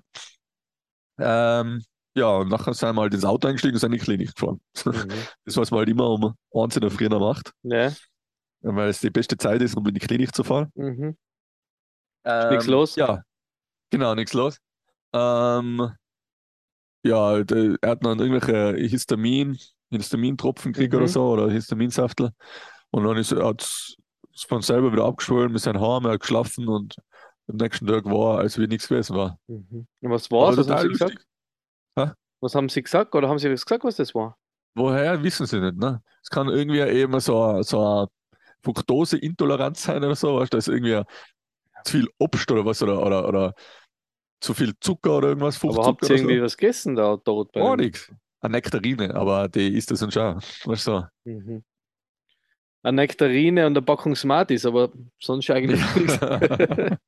Ähm, 1.19 1.83
ja, 2.15 2.29
und 2.37 2.47
nachher 2.47 2.73
sind 2.73 2.95
wir 2.95 3.01
halt 3.01 3.13
ins 3.13 3.25
Auto 3.25 3.49
eingestiegen 3.49 3.73
und 3.75 3.81
sind 3.81 3.91
in 3.91 3.99
die 3.99 4.05
Klinik 4.05 4.33
gefahren. 4.33 4.61
Mhm. 4.85 5.09
Das, 5.43 5.57
was 5.57 5.71
man 5.71 5.79
halt 5.79 5.89
immer 5.89 6.09
um 6.09 6.33
eins 6.53 6.77
in 6.77 6.81
der 6.83 6.89
Früh 6.89 7.09
macht, 7.09 7.51
Ja. 7.63 7.91
weil 8.61 8.87
es 8.87 9.01
die 9.01 9.09
beste 9.09 9.35
Zeit 9.35 9.61
ist, 9.61 9.75
um 9.75 9.85
in 9.85 9.93
die 9.93 9.99
Klinik 9.99 10.33
zu 10.33 10.45
fahren. 10.45 10.71
Mhm. 10.75 11.17
Ähm, 12.23 12.49
nichts 12.49 12.67
los? 12.67 12.95
Ja, 12.95 13.23
genau, 13.91 14.15
nichts 14.15 14.31
los. 14.31 14.57
Ähm, 15.11 15.91
ja, 17.03 17.39
er 17.39 17.77
hat 17.89 18.05
dann 18.05 18.19
irgendwelche 18.19 18.77
Histamin, 18.87 19.59
Histamintropfen 19.91 20.73
gekriegt 20.73 20.93
Mhm. 20.93 20.99
oder 20.99 21.07
so, 21.07 21.27
oder 21.29 21.49
Histaminsaftel. 21.51 22.31
Und 22.91 23.03
dann 23.03 23.17
ist 23.17 23.31
er 23.31 23.45
hat's 23.45 23.95
von 24.47 24.61
selber 24.61 24.91
wieder 24.91 25.05
abgeschwollen 25.05 25.51
mit 25.51 25.61
seinen 25.61 25.79
Haaren, 25.79 26.05
er 26.05 26.13
hat 26.13 26.19
geschlafen 26.21 26.67
und 26.67 26.95
am 27.47 27.57
nächsten 27.57 27.85
Tag 27.87 28.05
war, 28.05 28.39
als 28.39 28.57
wie 28.59 28.67
nichts 28.67 28.87
gewesen 28.87 29.15
war. 29.15 29.37
Mhm. 29.47 29.87
Und 30.01 30.09
was 30.11 30.29
war's? 30.31 30.57
Aber 30.57 30.67
Was 30.67 30.69
haben, 30.69 30.81
sie 30.81 30.87
lustig. 30.87 31.07
gesagt? 31.09 31.27
Hä? 31.97 32.11
was 32.41 32.55
haben 32.55 32.69
sie 32.69 32.83
gesagt? 32.83 33.15
Oder 33.15 33.29
haben 33.29 33.39
sie 33.39 33.51
was 33.51 33.65
gesagt, 33.65 33.83
was 33.83 33.95
das 33.95 34.13
war? 34.15 34.37
Woher 34.75 35.21
wissen 35.23 35.45
sie 35.45 35.59
nicht, 35.61 35.77
ne? 35.77 36.01
Es 36.21 36.29
kann 36.29 36.49
irgendwie 36.49 36.79
eben 36.79 37.17
so, 37.19 37.41
eine- 37.41 37.63
so 37.63 37.79
eine 37.79 38.07
Fructoseintoleranz 38.63 39.83
sein 39.83 40.03
oder 40.03 40.15
so, 40.15 40.35
weißt 40.39 40.53
du, 40.53 40.57
ist 40.57 40.67
irgendwie 40.67 41.01
zu 41.85 41.97
viel 41.99 42.09
Obst 42.19 42.49
oder 42.51 42.65
was 42.65 42.81
oder, 42.83 43.01
oder, 43.05 43.27
oder 43.27 43.53
zu 44.41 44.53
viel 44.53 44.73
Zucker 44.79 45.17
oder 45.17 45.29
irgendwas, 45.29 45.63
Aber 45.63 45.85
habt 45.85 46.03
ihr 46.03 46.07
oder 46.07 46.17
so. 46.17 46.23
irgendwie 46.23 46.41
was 46.41 46.57
gegessen 46.57 46.95
da 46.95 47.15
dort 47.23 47.51
bei 47.51 47.61
Gar 47.61 47.77
nichts. 47.77 48.11
Eine 48.45 48.57
Nektarine, 48.57 49.15
aber 49.15 49.47
die 49.47 49.75
ist 49.75 49.89
das 49.89 50.03
und 50.03 50.13
schon. 50.13 50.39
Weißt 50.65 50.87
du? 50.87 51.03
Mhm. 51.23 51.63
Eine 52.83 52.95
Nektarine 52.97 53.65
und 53.65 53.75
eine 53.75 53.81
Packung 53.81 54.15
Smarties, 54.15 54.65
aber 54.67 54.91
sonst 55.19 55.49
eigentlich 55.49 55.81
nichts. 55.95 56.21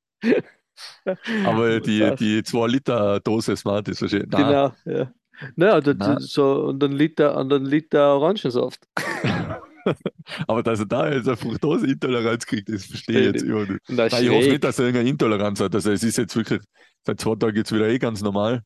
aber 1.45 1.79
die, 1.81 2.15
die 2.15 2.41
2 2.41 2.67
Liter 2.67 3.19
Dose 3.19 3.55
Smart 3.55 3.87
ist 3.87 4.01
wahrscheinlich. 4.01 4.29
Nein, 4.31 4.47
Genau, 4.47 4.73
ja. 4.85 5.13
Naja, 5.55 5.81
das, 5.81 5.97
Nein. 5.97 6.17
so 6.19 6.63
und 6.63 6.83
ein 6.83 6.93
Liter, 6.93 7.37
und 7.37 7.51
Liter 7.65 8.15
Orangensaft. 8.15 8.79
aber 10.47 10.63
dass 10.63 10.79
er 10.79 10.87
da 10.87 11.11
jetzt 11.11 11.27
eine 11.27 11.37
Fructoseintoleranz 11.37 12.47
kriegt, 12.47 12.69
das 12.69 12.85
verstehe 12.85 13.19
ich 13.19 13.23
Verstehe 13.25 13.33
jetzt 13.33 13.43
überhaupt 13.43 13.69
nicht. 13.69 13.89
Nein, 13.89 14.23
ich 14.23 14.29
hoffe 14.31 14.49
nicht, 14.49 14.63
dass 14.63 14.79
er 14.79 14.85
irgendeine 14.85 15.09
Intoleranz 15.09 15.59
hat. 15.59 15.75
Also 15.75 15.91
es 15.91 16.01
ist 16.01 16.17
jetzt 16.17 16.35
wirklich, 16.35 16.61
seit 17.05 17.21
zwei 17.21 17.35
Tagen 17.35 17.57
jetzt 17.57 17.71
wieder 17.71 17.87
eh 17.87 17.99
ganz 17.99 18.23
normal. 18.23 18.63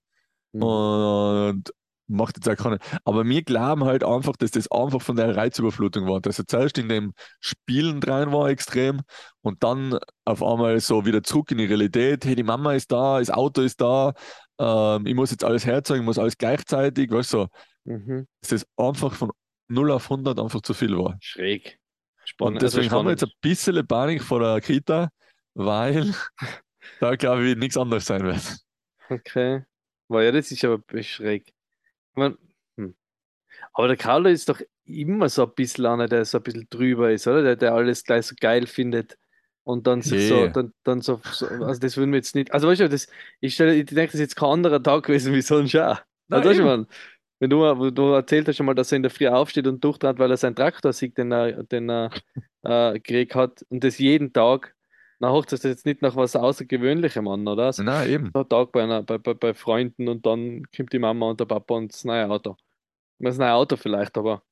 Mhm. 0.53 0.63
Und 0.63 1.73
macht 2.11 2.37
jetzt 2.37 2.49
auch 2.49 2.61
keine. 2.63 2.79
Aber 3.05 3.25
wir 3.25 3.43
glauben 3.43 3.85
halt 3.85 4.03
einfach, 4.03 4.35
dass 4.37 4.51
das 4.51 4.69
einfach 4.71 5.01
von 5.01 5.15
der 5.15 5.35
Reizüberflutung 5.35 6.07
war. 6.07 6.21
Dass 6.21 6.39
er 6.39 6.47
zuerst 6.47 6.77
in 6.77 6.89
dem 6.89 7.13
Spielen 7.39 8.01
rein 8.03 8.31
war 8.31 8.49
extrem 8.49 9.01
und 9.41 9.63
dann 9.63 9.97
auf 10.25 10.43
einmal 10.43 10.79
so 10.79 11.05
wieder 11.05 11.23
zurück 11.23 11.51
in 11.51 11.57
die 11.57 11.65
Realität. 11.65 12.25
Hey, 12.25 12.35
die 12.35 12.43
Mama 12.43 12.73
ist 12.73 12.91
da, 12.91 13.19
das 13.19 13.29
Auto 13.29 13.61
ist 13.61 13.81
da, 13.81 14.13
ähm, 14.59 15.05
ich 15.05 15.15
muss 15.15 15.31
jetzt 15.31 15.43
alles 15.43 15.65
herzeigen, 15.65 16.01
ich 16.01 16.05
muss 16.05 16.19
alles 16.19 16.37
gleichzeitig, 16.37 17.11
weißt 17.11 17.33
du, 17.33 17.37
so, 17.37 17.47
Mhm. 17.83 18.27
dass 18.41 18.49
das 18.49 18.67
einfach 18.77 19.13
von 19.13 19.31
0 19.67 19.91
auf 19.91 20.09
100 20.09 20.39
einfach 20.39 20.61
zu 20.61 20.73
viel 20.75 20.95
war. 20.97 21.17
Schräg. 21.19 21.79
Spannend. 22.25 22.57
Und 22.57 22.61
deswegen 22.61 22.83
also 22.85 22.97
haben 22.97 23.05
wir 23.05 23.11
jetzt 23.11 23.23
ein 23.23 23.31
bisschen 23.41 23.87
Panik 23.87 24.21
vor 24.23 24.39
der 24.39 24.61
Kita, 24.61 25.09
weil 25.55 26.13
da 26.99 27.15
glaube 27.15 27.47
ich 27.47 27.57
nichts 27.57 27.77
anderes 27.77 28.05
sein 28.05 28.23
wird. 28.23 28.57
Okay. 29.09 29.63
Weil 30.07 30.25
ja, 30.25 30.31
das 30.31 30.51
ist 30.51 30.63
aber 30.63 30.79
schräg. 31.01 31.51
Mein, 32.15 32.37
hm. 32.77 32.95
Aber 33.73 33.87
der 33.87 33.97
Carlo 33.97 34.29
ist 34.29 34.49
doch 34.49 34.61
immer 34.85 35.29
so 35.29 35.45
ein 35.45 35.53
bisschen 35.55 35.85
einer, 35.85 36.07
der 36.07 36.25
so 36.25 36.37
ein 36.37 36.43
bisschen 36.43 36.67
drüber 36.69 37.11
ist, 37.11 37.27
oder? 37.27 37.43
Der, 37.43 37.55
der 37.55 37.73
alles 37.73 38.03
gleich 38.03 38.25
so 38.27 38.35
geil 38.39 38.67
findet. 38.67 39.17
Und 39.63 39.85
dann 39.87 40.01
so, 40.01 40.15
Hey. 40.15 40.51
dann, 40.51 40.73
dann 40.83 41.01
so, 41.01 41.21
so, 41.31 41.47
also 41.47 41.79
das 41.79 41.95
würden 41.95 42.11
wir 42.11 42.17
jetzt 42.17 42.35
nicht. 42.35 42.51
Also 42.53 42.67
weißt 42.67 42.81
du, 42.81 42.89
das, 42.89 43.07
ich 43.39 43.53
stelle, 43.53 43.75
ich 43.75 43.85
denke, 43.85 44.07
das 44.07 44.15
ist 44.15 44.19
jetzt 44.21 44.35
kein 44.35 44.49
anderer 44.49 44.81
Tag 44.81 45.03
gewesen 45.05 45.33
wie 45.33 45.41
sonst 45.41 45.75
auch. 45.75 45.99
Also 46.29 46.49
weißt 46.49 46.59
du, 46.59 46.63
man, 46.63 46.87
wenn 47.39 47.49
du, 47.49 47.91
du 47.91 48.11
erzählt 48.13 48.47
hast 48.47 48.57
schon 48.57 48.65
mal, 48.65 48.75
dass 48.75 48.91
er 48.91 48.97
in 48.97 49.03
der 49.03 49.11
Früh 49.11 49.27
aufsteht 49.27 49.67
und 49.67 49.83
durchtrat, 49.83 50.19
weil 50.19 50.31
er 50.31 50.37
seinen 50.37 50.55
Traktor 50.55 50.93
sieht, 50.93 51.17
den 51.17 51.31
er, 51.31 51.63
den 51.63 51.89
er 51.89 52.11
äh, 52.63 52.93
gekriegt 52.93 53.35
hat 53.35 53.63
und 53.69 53.83
das 53.83 53.97
jeden 53.99 54.33
Tag, 54.33 54.75
na 55.21 55.31
hocht 55.31 55.51
das 55.53 55.63
jetzt 55.63 55.85
nicht 55.85 56.01
nach 56.03 56.15
was 56.17 56.35
Außergewöhnlichem 56.35 57.27
an, 57.29 57.47
oder? 57.47 57.67
Also, 57.67 57.83
Na 57.83 58.05
eben. 58.05 58.31
so 58.33 58.41
ein 58.41 58.49
Tag 58.49 58.73
bei, 58.73 58.83
einer, 58.83 59.03
bei, 59.03 59.17
bei, 59.19 59.33
bei 59.35 59.53
Freunden 59.53 60.09
und 60.09 60.25
dann 60.25 60.63
kommt 60.75 60.93
die 60.93 60.99
Mama 60.99 61.29
und 61.31 61.39
der 61.39 61.45
Papa 61.45 61.75
und 61.75 61.93
das 61.93 62.05
neue 62.05 62.29
Auto. 62.29 62.57
Das 63.19 63.37
neue 63.37 63.53
Auto 63.53 63.77
vielleicht, 63.77 64.17
aber 64.17 64.43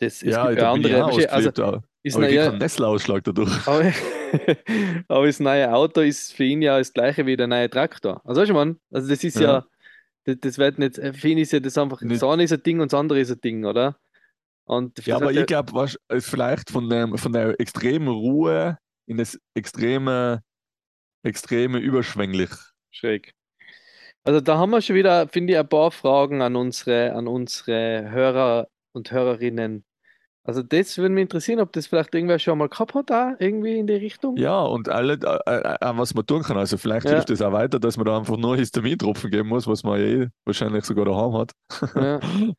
das 0.00 0.22
es 0.22 0.22
Ja, 0.22 0.50
ja 0.50 0.56
da 0.56 0.72
bin 0.74 0.84
ich 0.84 0.94
andere. 0.94 1.04
auch 1.04 1.08
Also 1.08 1.28
aber 1.28 1.38
ist 1.40 1.58
aber 1.58 1.82
ich 2.02 2.14
na, 2.14 2.26
krieg 2.26 2.36
ja, 2.36 2.46
keinen 2.50 2.58
Nesla-Ausschlag 2.58 3.24
dadurch. 3.24 3.50
aber, 3.68 3.92
aber 5.08 5.26
das 5.26 5.40
neue 5.40 5.72
Auto 5.72 6.00
ist 6.02 6.32
für 6.34 6.44
ihn 6.44 6.62
ja 6.62 6.78
das 6.78 6.92
gleiche 6.92 7.26
wie 7.26 7.36
der 7.36 7.46
neue 7.46 7.70
Traktor. 7.70 8.20
Also 8.24 8.40
weißt 8.40 8.50
du, 8.50 8.54
man, 8.54 8.80
also 8.92 9.08
das 9.08 9.24
ist 9.24 9.38
ja, 9.38 9.42
Ja. 9.58 9.66
das, 10.24 10.36
das 10.40 10.58
wird 10.58 10.78
nicht, 10.78 10.96
für 10.96 11.28
ihn 11.28 11.38
ist 11.38 11.52
ja 11.52 11.60
das 11.60 11.78
einfach, 11.78 12.00
Nicht- 12.02 12.22
das 12.22 12.28
eine 12.28 12.44
ist 12.44 12.52
ein 12.52 12.62
Ding 12.62 12.80
und 12.80 12.92
das 12.92 12.98
andere 12.98 13.20
ist 13.20 13.30
ein 13.30 13.40
Ding, 13.40 13.64
oder? 13.64 13.96
Ja, 15.04 15.16
aber 15.16 15.32
ich 15.32 15.46
glaube, 15.46 15.88
vielleicht 16.20 16.70
von, 16.70 16.88
dem, 16.88 17.18
von 17.18 17.32
der 17.32 17.60
extremen 17.60 18.08
Ruhe 18.08 18.78
in 19.06 19.16
das 19.16 19.38
extreme, 19.54 20.42
extreme 21.24 21.78
überschwänglich. 21.78 22.50
Schräg. 22.90 23.34
Also 24.24 24.40
da 24.40 24.58
haben 24.58 24.70
wir 24.70 24.80
schon 24.82 24.96
wieder, 24.96 25.28
finde 25.28 25.54
ich, 25.54 25.58
ein 25.58 25.68
paar 25.68 25.90
Fragen 25.90 26.42
an 26.42 26.56
unsere, 26.56 27.12
an 27.14 27.28
unsere 27.28 28.10
Hörer 28.10 28.68
und 28.92 29.12
Hörerinnen. 29.12 29.84
Also 30.44 30.62
das 30.62 30.98
würde 30.98 31.14
mich 31.14 31.22
interessieren, 31.22 31.60
ob 31.60 31.72
das 31.72 31.86
vielleicht 31.86 32.14
irgendwer 32.14 32.38
schon 32.38 32.58
mal 32.58 32.68
gehabt 32.68 32.94
hat, 32.94 33.10
da 33.10 33.36
irgendwie 33.38 33.78
in 33.78 33.86
die 33.86 33.94
Richtung. 33.94 34.36
Ja, 34.36 34.62
und 34.62 34.88
alle, 34.88 35.14
äh, 35.14 35.76
äh, 35.80 35.96
was 35.96 36.14
man 36.14 36.26
tun 36.26 36.42
kann. 36.42 36.56
Also 36.58 36.76
vielleicht 36.76 37.08
Ja. 37.08 37.14
hilft 37.14 37.30
es 37.30 37.40
auch 37.40 37.52
weiter, 37.52 37.78
dass 37.78 37.96
man 37.96 38.06
da 38.06 38.18
einfach 38.18 38.36
nur 38.36 38.56
Histamintropfen 38.56 39.30
geben 39.30 39.48
muss, 39.48 39.66
was 39.66 39.84
man 39.84 40.00
ja 40.00 40.06
eh 40.06 40.28
wahrscheinlich 40.44 40.84
sogar 40.84 41.04
daheim 41.04 41.34
hat. 41.34 41.52
Ja, 41.94 42.20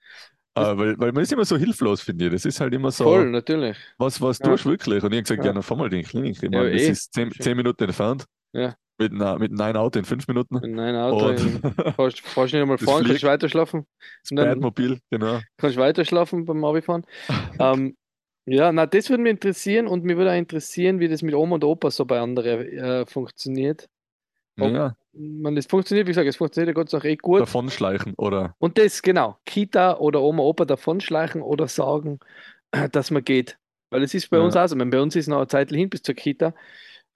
Äh, 0.55 0.77
weil, 0.77 0.99
weil 0.99 1.11
man 1.11 1.23
ist 1.23 1.33
immer 1.33 1.45
so 1.45 1.57
hilflos, 1.57 2.01
finde 2.01 2.25
ich. 2.25 2.31
Das 2.31 2.45
ist 2.45 2.59
halt 2.61 2.73
immer 2.73 2.91
so, 2.91 3.03
voll, 3.03 3.29
natürlich. 3.29 3.77
was, 3.97 4.21
was 4.21 4.39
Ja. 4.39 4.47
tust 4.47 4.65
du 4.65 4.69
wirklich? 4.69 5.03
Und 5.03 5.11
ich 5.11 5.17
habe 5.17 5.23
gesagt, 5.23 5.39
Ja. 5.41 5.47
ja, 5.47 5.53
dann 5.53 5.63
fahr 5.63 5.77
mal 5.77 5.89
die 5.89 6.01
Klinik. 6.03 6.37
Ich 6.37 6.41
Ja, 6.41 6.49
meine, 6.49 6.71
das 6.71 6.81
eh. 6.81 6.89
ist 6.91 7.13
zehn, 7.13 7.31
zehn 7.31 7.57
Minuten 7.57 7.83
entfernt. 7.83 8.25
Ja. 8.53 8.75
Mit, 8.97 9.11
einer, 9.11 9.37
mit 9.37 9.59
einem 9.59 9.77
Auto 9.77 9.99
in 9.99 10.05
fünf 10.05 10.25
Minuten. 10.29 10.55
In 10.63 10.79
ein 10.79 10.95
Auto, 10.95 11.27
Und 11.27 11.39
in, 11.41 11.59
fährst, 11.95 12.21
fährst 12.21 12.53
nicht 12.53 12.61
einmal 12.61 12.77
fahren, 12.77 13.03
kannst 13.05 13.23
weiter 13.23 13.49
schlafen. 13.49 13.85
das 14.29 14.29
genau. 14.29 15.41
kannst 15.57 15.77
weiter 15.77 16.05
schlafen 16.05 16.45
beim 16.45 16.63
Abifahren. 16.63 17.05
ähm, 17.59 17.97
ja, 18.45 18.71
na, 18.71 18.85
das 18.85 19.09
würde 19.09 19.23
mich 19.23 19.31
interessieren 19.31 19.87
und 19.87 20.05
mir 20.05 20.15
würde 20.17 20.31
auch 20.31 20.37
interessieren, 20.37 20.99
wie 20.99 21.09
das 21.09 21.23
mit 21.23 21.33
Oma 21.35 21.55
und 21.55 21.63
Opa 21.65 21.91
so 21.91 22.05
bei 22.05 22.19
anderen 22.19 22.61
äh, 22.61 23.05
funktioniert. 23.05 23.89
Ja, 24.57 24.95
Man, 25.13 25.55
das 25.55 25.65
funktioniert, 25.65 26.07
wie 26.07 26.11
gesagt, 26.11 26.27
es 26.27 26.35
funktioniert 26.35 26.69
ja 26.69 26.73
Gott 26.73 26.89
sei 26.89 26.97
Dank 26.99 27.05
eh 27.05 27.15
gut. 27.15 27.39
davonschleichen 27.39 28.13
oder 28.15 28.55
Und 28.59 28.77
das, 28.77 29.01
genau, 29.01 29.37
Kita 29.45 29.97
oder 29.97 30.21
Oma, 30.21 30.43
Opa 30.43 30.65
davonschleichen 30.65 31.41
oder 31.41 31.67
sagen, 31.67 32.19
dass 32.91 33.11
man 33.11 33.23
geht. 33.23 33.57
Weil 33.89 34.03
es 34.03 34.13
ist 34.13 34.29
bei 34.29 34.37
Ja. 34.37 34.43
uns 34.43 34.55
auch 34.55 34.67
so. 34.67 34.75
Meine, 34.75 34.91
bei 34.91 35.01
uns 35.01 35.15
ist 35.15 35.27
noch 35.27 35.37
eine 35.37 35.47
Zeit 35.47 35.69
hin 35.69 35.89
bis 35.89 36.01
zur 36.01 36.15
Kita 36.15 36.53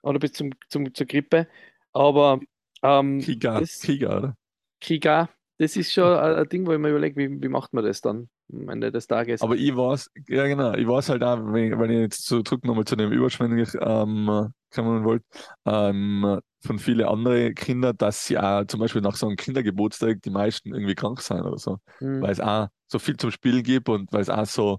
oder 0.02 0.18
bis 0.18 0.32
zum, 0.32 0.52
zum, 0.68 0.94
zur 0.94 1.06
Grippe. 1.06 1.48
Aber 1.92 2.40
ähm, 2.82 3.20
Kiga, 3.20 3.60
das, 3.60 3.80
Kiga, 3.82 4.16
oder? 4.18 4.36
Kiga, 4.80 5.28
das 5.58 5.76
ist 5.76 5.92
schon 5.92 6.04
ein, 6.18 6.34
ein 6.36 6.48
Ding, 6.48 6.66
wo 6.66 6.72
ich 6.72 6.78
mir 6.78 6.90
überlege, 6.90 7.16
wie, 7.16 7.42
wie 7.42 7.48
macht 7.48 7.72
man 7.72 7.84
das 7.84 8.00
dann 8.00 8.28
am 8.52 8.68
Ende 8.68 8.90
des 8.92 9.06
Tages? 9.06 9.40
Aber 9.42 9.56
ich 9.56 9.74
weiß, 9.76 10.10
ja 10.28 10.46
genau, 10.46 10.74
ich 10.74 10.86
weiß 10.86 11.08
halt 11.08 11.22
auch, 11.22 11.38
wenn, 11.52 11.78
wenn 11.78 11.90
ich 11.90 11.98
jetzt 12.00 12.24
zurück 12.26 12.64
nochmal 12.64 12.84
zu 12.84 12.96
dem 12.96 13.12
überschwänglich 13.12 13.70
ähm, 13.80 14.52
kommen 14.72 15.04
wollte, 15.04 15.24
ähm, 15.66 16.40
von 16.62 16.78
vielen 16.78 17.06
anderen 17.06 17.54
Kindern, 17.54 17.96
dass 17.96 18.26
sie 18.26 18.38
auch 18.38 18.64
zum 18.66 18.80
Beispiel 18.80 19.00
nach 19.00 19.16
so 19.16 19.26
einem 19.26 19.36
Kindergeburtstag 19.36 20.20
die 20.22 20.30
meisten 20.30 20.74
irgendwie 20.74 20.94
krank 20.94 21.20
sind 21.20 21.40
oder 21.42 21.58
so, 21.58 21.78
Hm. 21.98 22.20
weil 22.22 22.30
es 22.32 22.40
auch 22.40 22.68
so 22.86 22.98
viel 22.98 23.16
zum 23.16 23.30
Spielen 23.30 23.62
gibt 23.62 23.88
und 23.88 24.12
weil 24.12 24.20
es 24.22 24.28
auch 24.30 24.46
so 24.46 24.78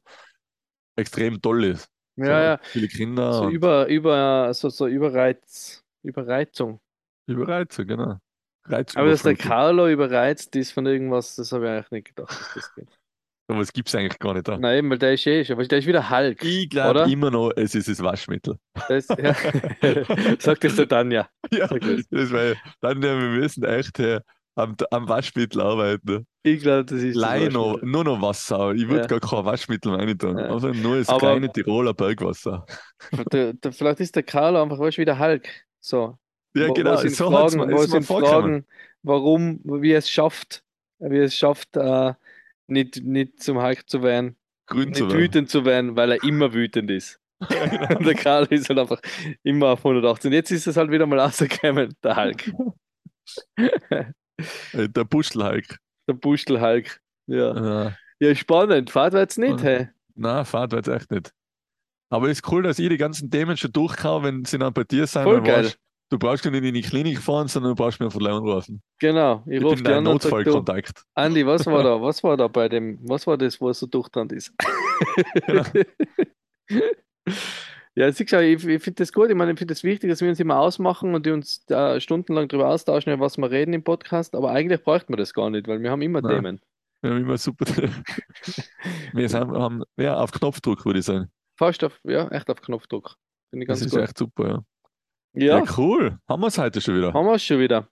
extrem 0.95 1.41
toll 1.41 1.65
ist. 1.65 1.89
ja, 2.17 2.25
so 2.25 2.31
ja, 2.31 2.59
Viele 2.63 2.87
Kinder 2.87 3.33
so 3.33 3.49
über, 3.49 3.87
über, 3.87 4.53
so, 4.53 4.69
so 4.69 4.87
Überreiz, 4.87 5.83
Überreizung. 6.03 6.79
Überreize, 7.27 7.85
genau. 7.85 8.17
Reiz 8.65 8.95
Aber 8.95 9.09
dass 9.09 9.23
der 9.23 9.35
Carlo 9.35 9.87
überreizt 9.87 10.55
ist 10.55 10.71
von 10.71 10.85
irgendwas, 10.85 11.35
das 11.35 11.51
habe 11.51 11.65
ich 11.65 11.71
eigentlich 11.71 11.91
nicht 11.91 12.07
gedacht, 12.15 12.39
dass 12.39 12.53
das 12.53 12.75
geht. 12.75 13.00
Aber 13.51 13.61
es 13.61 13.73
gibt 13.73 13.87
es 13.89 13.95
eigentlich 13.95 14.17
gar 14.19 14.33
nicht 14.33 14.47
da. 14.47 14.57
Nein, 14.57 14.89
weil 14.89 14.97
der 14.97 15.13
ist 15.13 15.27
eh 15.27 15.43
schon, 15.45 15.57
der 15.67 15.79
ist 15.79 15.85
wieder 15.87 16.09
Hulk. 16.09 16.43
Ich 16.43 16.69
glaube 16.69 17.11
immer 17.11 17.29
noch, 17.31 17.51
es 17.55 17.75
ist 17.75 17.87
das 17.89 18.01
Waschmittel. 18.01 18.55
Das, 18.87 19.07
ja. 19.09 19.35
Sagt 20.39 20.63
es 20.65 20.75
der 20.75 20.87
Tanja. 20.87 21.27
Ja, 21.51 21.67
Sag 21.67 21.81
das. 21.81 22.01
das 22.09 22.31
war 22.31 22.53
dann, 22.81 23.01
ja, 23.01 23.19
wir 23.19 23.29
müssen 23.39 23.63
echt, 23.63 23.99
äh, 23.99 24.19
am, 24.55 24.75
am 24.91 25.07
Waschmittel 25.07 25.61
arbeiten. 25.61 26.25
Ich 26.43 26.61
glaube, 26.61 26.85
das 26.85 27.01
ist. 27.01 27.15
das 27.15 27.21
Leih 27.21 27.49
noch, 27.49 27.81
nur 27.81 28.03
noch 28.03 28.21
Wasser. 28.21 28.73
Ich 28.73 28.87
würde 28.87 29.01
Ja. 29.01 29.07
gar 29.07 29.19
kein 29.19 29.45
Waschmittel 29.45 29.93
rein 29.95 30.17
tun. 30.17 30.37
Ja. 30.37 30.53
Einfach 30.53 30.73
nur 30.73 30.97
das 30.97 31.09
Aber- 31.09 31.19
kleine 31.19 31.51
Tiroler 31.51 31.93
Bergwasser. 31.93 32.65
Der, 33.31 33.53
der, 33.53 33.71
vielleicht 33.71 33.99
ist 34.01 34.15
der 34.15 34.23
Carlo 34.23 34.61
einfach 34.61 34.77
weißt, 34.79 34.97
du, 34.97 35.01
wie 35.01 35.05
der 35.05 35.19
Hulk. 35.19 35.47
So. 35.79 36.17
Ja, 36.55 36.67
Wo- 36.67 36.73
genau. 36.73 36.97
wo 36.97 37.01
ihn 37.03 37.09
So 37.09 37.31
fragen, 37.31 37.57
mir, 37.59 37.71
wo 37.73 37.77
vorgekommen. 38.01 38.17
fragen, 38.17 38.65
warum, 39.03 39.59
wie 39.63 39.93
es 39.93 40.09
schafft, 40.09 40.63
wie 40.99 41.17
es 41.19 41.35
schafft, 41.35 41.77
äh, 41.77 42.13
nicht, 42.71 43.03
nicht 43.03 43.41
zum 43.43 43.61
Hulk 43.61 43.89
zu 43.89 44.01
werden, 44.01 44.35
Grün 44.67 44.89
nicht 44.89 44.97
zu 44.97 45.07
werden. 45.07 45.19
wütend 45.19 45.49
zu 45.49 45.65
werden, 45.65 45.95
weil 45.95 46.11
er 46.13 46.23
immer 46.23 46.53
wütend 46.53 46.89
ist. 46.89 47.19
genau. 47.47 47.95
Und 47.97 48.05
der 48.05 48.15
Carlo 48.15 48.47
ist 48.49 48.69
halt 48.69 48.79
einfach 48.79 49.01
immer 49.43 49.67
auf 49.69 49.79
180. 49.85 50.29
Und 50.29 50.33
jetzt 50.33 50.51
ist 50.51 50.67
es 50.67 50.77
halt 50.77 50.91
wieder 50.91 51.05
mal 51.05 51.19
rausgekommen, 51.19 51.93
der 52.03 52.15
Hulk. 52.15 52.51
Äh, 53.57 54.89
Der 54.89 55.03
Buschelhulk. 55.03 55.77
Der 56.07 56.13
Bustel-Hulk. 56.13 56.99
Ja. 57.27 57.55
Ja. 57.85 57.97
ja, 58.19 58.35
spannend. 58.35 58.89
Fahrt 58.89 59.13
jetzt 59.13 59.37
nicht, 59.37 59.61
hey? 59.61 59.89
Nein, 60.15 60.45
Fahrt 60.45 60.73
jetzt 60.73 60.87
echt 60.87 61.11
nicht. 61.11 61.31
Aber 62.09 62.25
es 62.27 62.39
ist 62.39 62.51
cool, 62.51 62.63
dass 62.63 62.79
ich 62.79 62.89
die 62.89 62.97
ganzen 62.97 63.29
Themen 63.29 63.55
schon 63.55 63.71
durchkau, 63.71 64.23
wenn 64.23 64.43
sie 64.43 64.57
dann 64.57 64.73
bei 64.73 64.83
dir 64.83 65.07
sind. 65.07 65.23
Voll 65.23 65.41
geil. 65.43 65.65
weißt, 65.65 65.77
du 66.11 66.19
brauchst 66.19 66.43
gar 66.43 66.51
nicht 66.51 66.63
in 66.63 66.73
die 66.73 66.81
Klinik 66.81 67.19
fahren, 67.19 67.47
sondern 67.47 67.71
du 67.71 67.75
brauchst 67.75 67.99
mir 67.99 68.11
von 68.11 68.21
Leon 68.21 68.47
rufen. 68.47 68.83
Genau. 68.99 69.43
Ich 69.47 69.57
Ich 69.57 69.63
rufe 69.63 69.81
dein 69.81 69.95
an 69.99 70.03
Notfallkontakt. 70.03 71.03
Andi, 71.15 71.45
was 71.45 71.65
war 71.65 71.83
da? 71.83 71.99
Was 72.01 72.23
war 72.23 72.37
da 72.37 72.47
bei 72.47 72.69
dem, 72.69 72.99
was 73.01 73.25
war 73.25 73.37
das, 73.37 73.59
wo 73.59 73.69
er 73.69 73.73
so 73.73 73.87
durchtrannt 73.87 74.31
ist? 74.31 74.53
Genau. 75.47 75.63
Ja, 77.93 78.09
siehst 78.09 78.31
du, 78.31 78.41
ich, 78.41 78.65
ich 78.65 78.81
finde 78.81 78.99
das 78.99 79.11
gut. 79.11 79.29
Ich 79.29 79.35
meine, 79.35 79.51
ich 79.51 79.59
finde 79.59 79.73
es 79.73 79.79
das 79.79 79.83
wichtig, 79.83 80.09
dass 80.09 80.21
wir 80.21 80.29
uns 80.29 80.39
immer 80.39 80.57
ausmachen 80.57 81.13
und 81.13 81.25
die 81.25 81.31
uns 81.31 81.65
da 81.65 81.99
stundenlang 81.99 82.47
darüber 82.47 82.69
austauschen, 82.69 83.11
über 83.11 83.25
was 83.25 83.37
wir 83.37 83.51
reden 83.51 83.73
im 83.73 83.83
Podcast. 83.83 84.33
Aber 84.33 84.51
eigentlich 84.51 84.81
bräuchte 84.81 85.11
man 85.11 85.17
das 85.17 85.33
gar 85.33 85.49
nicht, 85.49 85.67
weil 85.67 85.81
wir 85.81 85.91
haben 85.91 86.01
immer 86.01 86.21
Nein. 86.21 86.35
Themen. 86.35 86.61
Wir 87.01 87.11
haben 87.11 87.21
immer 87.21 87.37
super. 87.37 87.65
wir 89.13 89.29
sind, 89.29 89.51
haben, 89.51 89.83
ja, 89.97 90.15
auf 90.15 90.31
Knopfdruck, 90.31 90.85
würde 90.85 90.99
ich 90.99 91.05
sagen. 91.05 91.29
Fast 91.57 91.83
auf, 91.83 91.99
ja, 92.05 92.29
echt 92.29 92.49
auf 92.49 92.61
Knopfdruck. 92.61 93.17
Finde 93.49 93.65
ich 93.65 93.67
Das 93.67 93.81
ganz 93.81 93.91
ist 93.91 93.99
gut. 93.99 94.07
echt 94.07 94.17
super, 94.17 94.47
ja. 94.47 94.63
Ja, 95.33 95.59
Ja, 95.59 95.63
cool. 95.77 96.17
Haben 96.27 96.41
wir 96.41 96.47
es 96.47 96.57
heute 96.57 96.81
schon 96.81 96.97
wieder. 96.97 97.13
haben 97.13 97.25
wir 97.25 97.35
es 97.35 97.43
schon 97.43 97.59
wieder. 97.59 97.87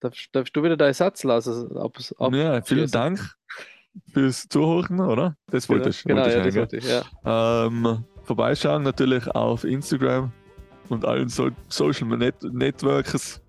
Darfst, 0.00 0.28
darfst 0.32 0.54
du 0.54 0.62
wieder 0.62 0.76
deinen 0.76 0.94
Satz 0.94 1.24
lassen? 1.24 1.76
Ab, 1.76 1.96
ab, 2.18 2.34
ja, 2.34 2.60
vielen? 2.62 2.90
Dank 2.90 3.34
fürs 4.12 4.46
Zuhören, 4.48 5.00
oder? 5.00 5.36
Das 5.50 5.68
wollte 5.68 5.88
ich. 5.88 6.04
Genau, 6.04 6.22
wollte 6.22 6.30
ja, 6.30 6.36
ich 6.36 6.42
eigentlich. 6.42 6.56
wollte 6.56 6.76
ich, 6.76 6.88
ja. 7.24 7.66
Ähm, 7.66 8.04
vorbeischauen 8.24 8.82
natürlich 8.82 9.26
auf 9.28 9.64
Instagram 9.64 10.32
und 10.90 11.04
allen 11.04 11.28
so 11.28 11.50
Social 11.68 12.08
Net 12.08 12.42
Networks. 12.42 13.40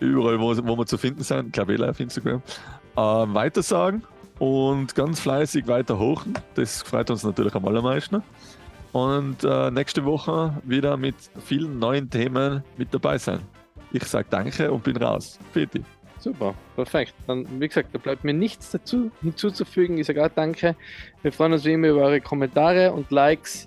Überall, 0.00 0.40
wo, 0.40 0.56
wo 0.66 0.76
wir 0.76 0.86
zu 0.86 0.98
finden 0.98 1.22
sind. 1.22 1.46
Ich 1.46 1.52
glaube, 1.52 1.74
eh 1.74 1.88
auf 1.88 2.00
Instagram. 2.00 2.42
Ähm, 2.96 3.34
weitersagen 3.34 4.02
und 4.40 4.94
ganz 4.96 5.20
fleißig 5.20 5.68
weiter 5.68 5.98
hochen. 6.00 6.34
Das 6.54 6.82
freut 6.82 7.10
uns 7.10 7.22
natürlich 7.22 7.54
am 7.54 7.64
allermeisten. 7.64 8.22
Und 8.92 9.42
äh, 9.44 9.70
nächste 9.70 10.04
Woche 10.04 10.54
wieder 10.64 10.96
mit 10.96 11.14
vielen 11.44 11.78
neuen 11.78 12.10
Themen 12.10 12.62
mit 12.76 12.92
dabei 12.92 13.18
sein. 13.18 13.40
Ich 13.92 14.04
sage 14.04 14.26
danke 14.30 14.70
und 14.70 14.84
bin 14.84 14.96
raus. 14.96 15.38
Bitte. 15.52 15.82
Super, 16.18 16.54
perfekt. 16.76 17.14
Dann, 17.26 17.46
wie 17.58 17.66
gesagt, 17.66 17.88
da 17.92 17.98
bleibt 17.98 18.22
mir 18.22 18.32
nichts 18.32 18.70
dazu 18.70 19.10
hinzuzufügen. 19.22 19.98
Ich 19.98 20.06
sage 20.06 20.24
auch 20.24 20.30
danke. 20.34 20.76
Wir 21.22 21.32
freuen 21.32 21.54
uns 21.54 21.64
wie 21.64 21.72
immer 21.72 21.88
über 21.88 22.02
eure 22.02 22.20
Kommentare 22.20 22.92
und 22.92 23.10
Likes 23.10 23.66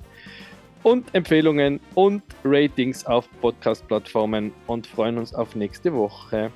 und 0.83 1.13
Empfehlungen 1.13 1.79
und 1.95 2.23
Ratings 2.45 3.05
auf 3.05 3.27
Podcast-Plattformen 3.41 4.53
und 4.67 4.87
freuen 4.87 5.17
uns 5.17 5.33
auf 5.33 5.55
nächste 5.55 5.93
Woche. 5.93 6.51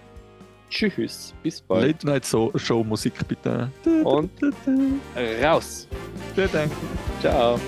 Tschüss, 0.70 1.34
bis 1.42 1.62
bald 1.62 2.04
Late 2.04 2.08
Night 2.08 2.26
Show 2.26 2.84
Musik 2.84 3.14
bitte. 3.28 3.72
und 4.04 4.30
raus. 5.44 5.88
Vielen 6.36 6.52
Dank. 6.52 6.72
Ciao. 7.22 7.60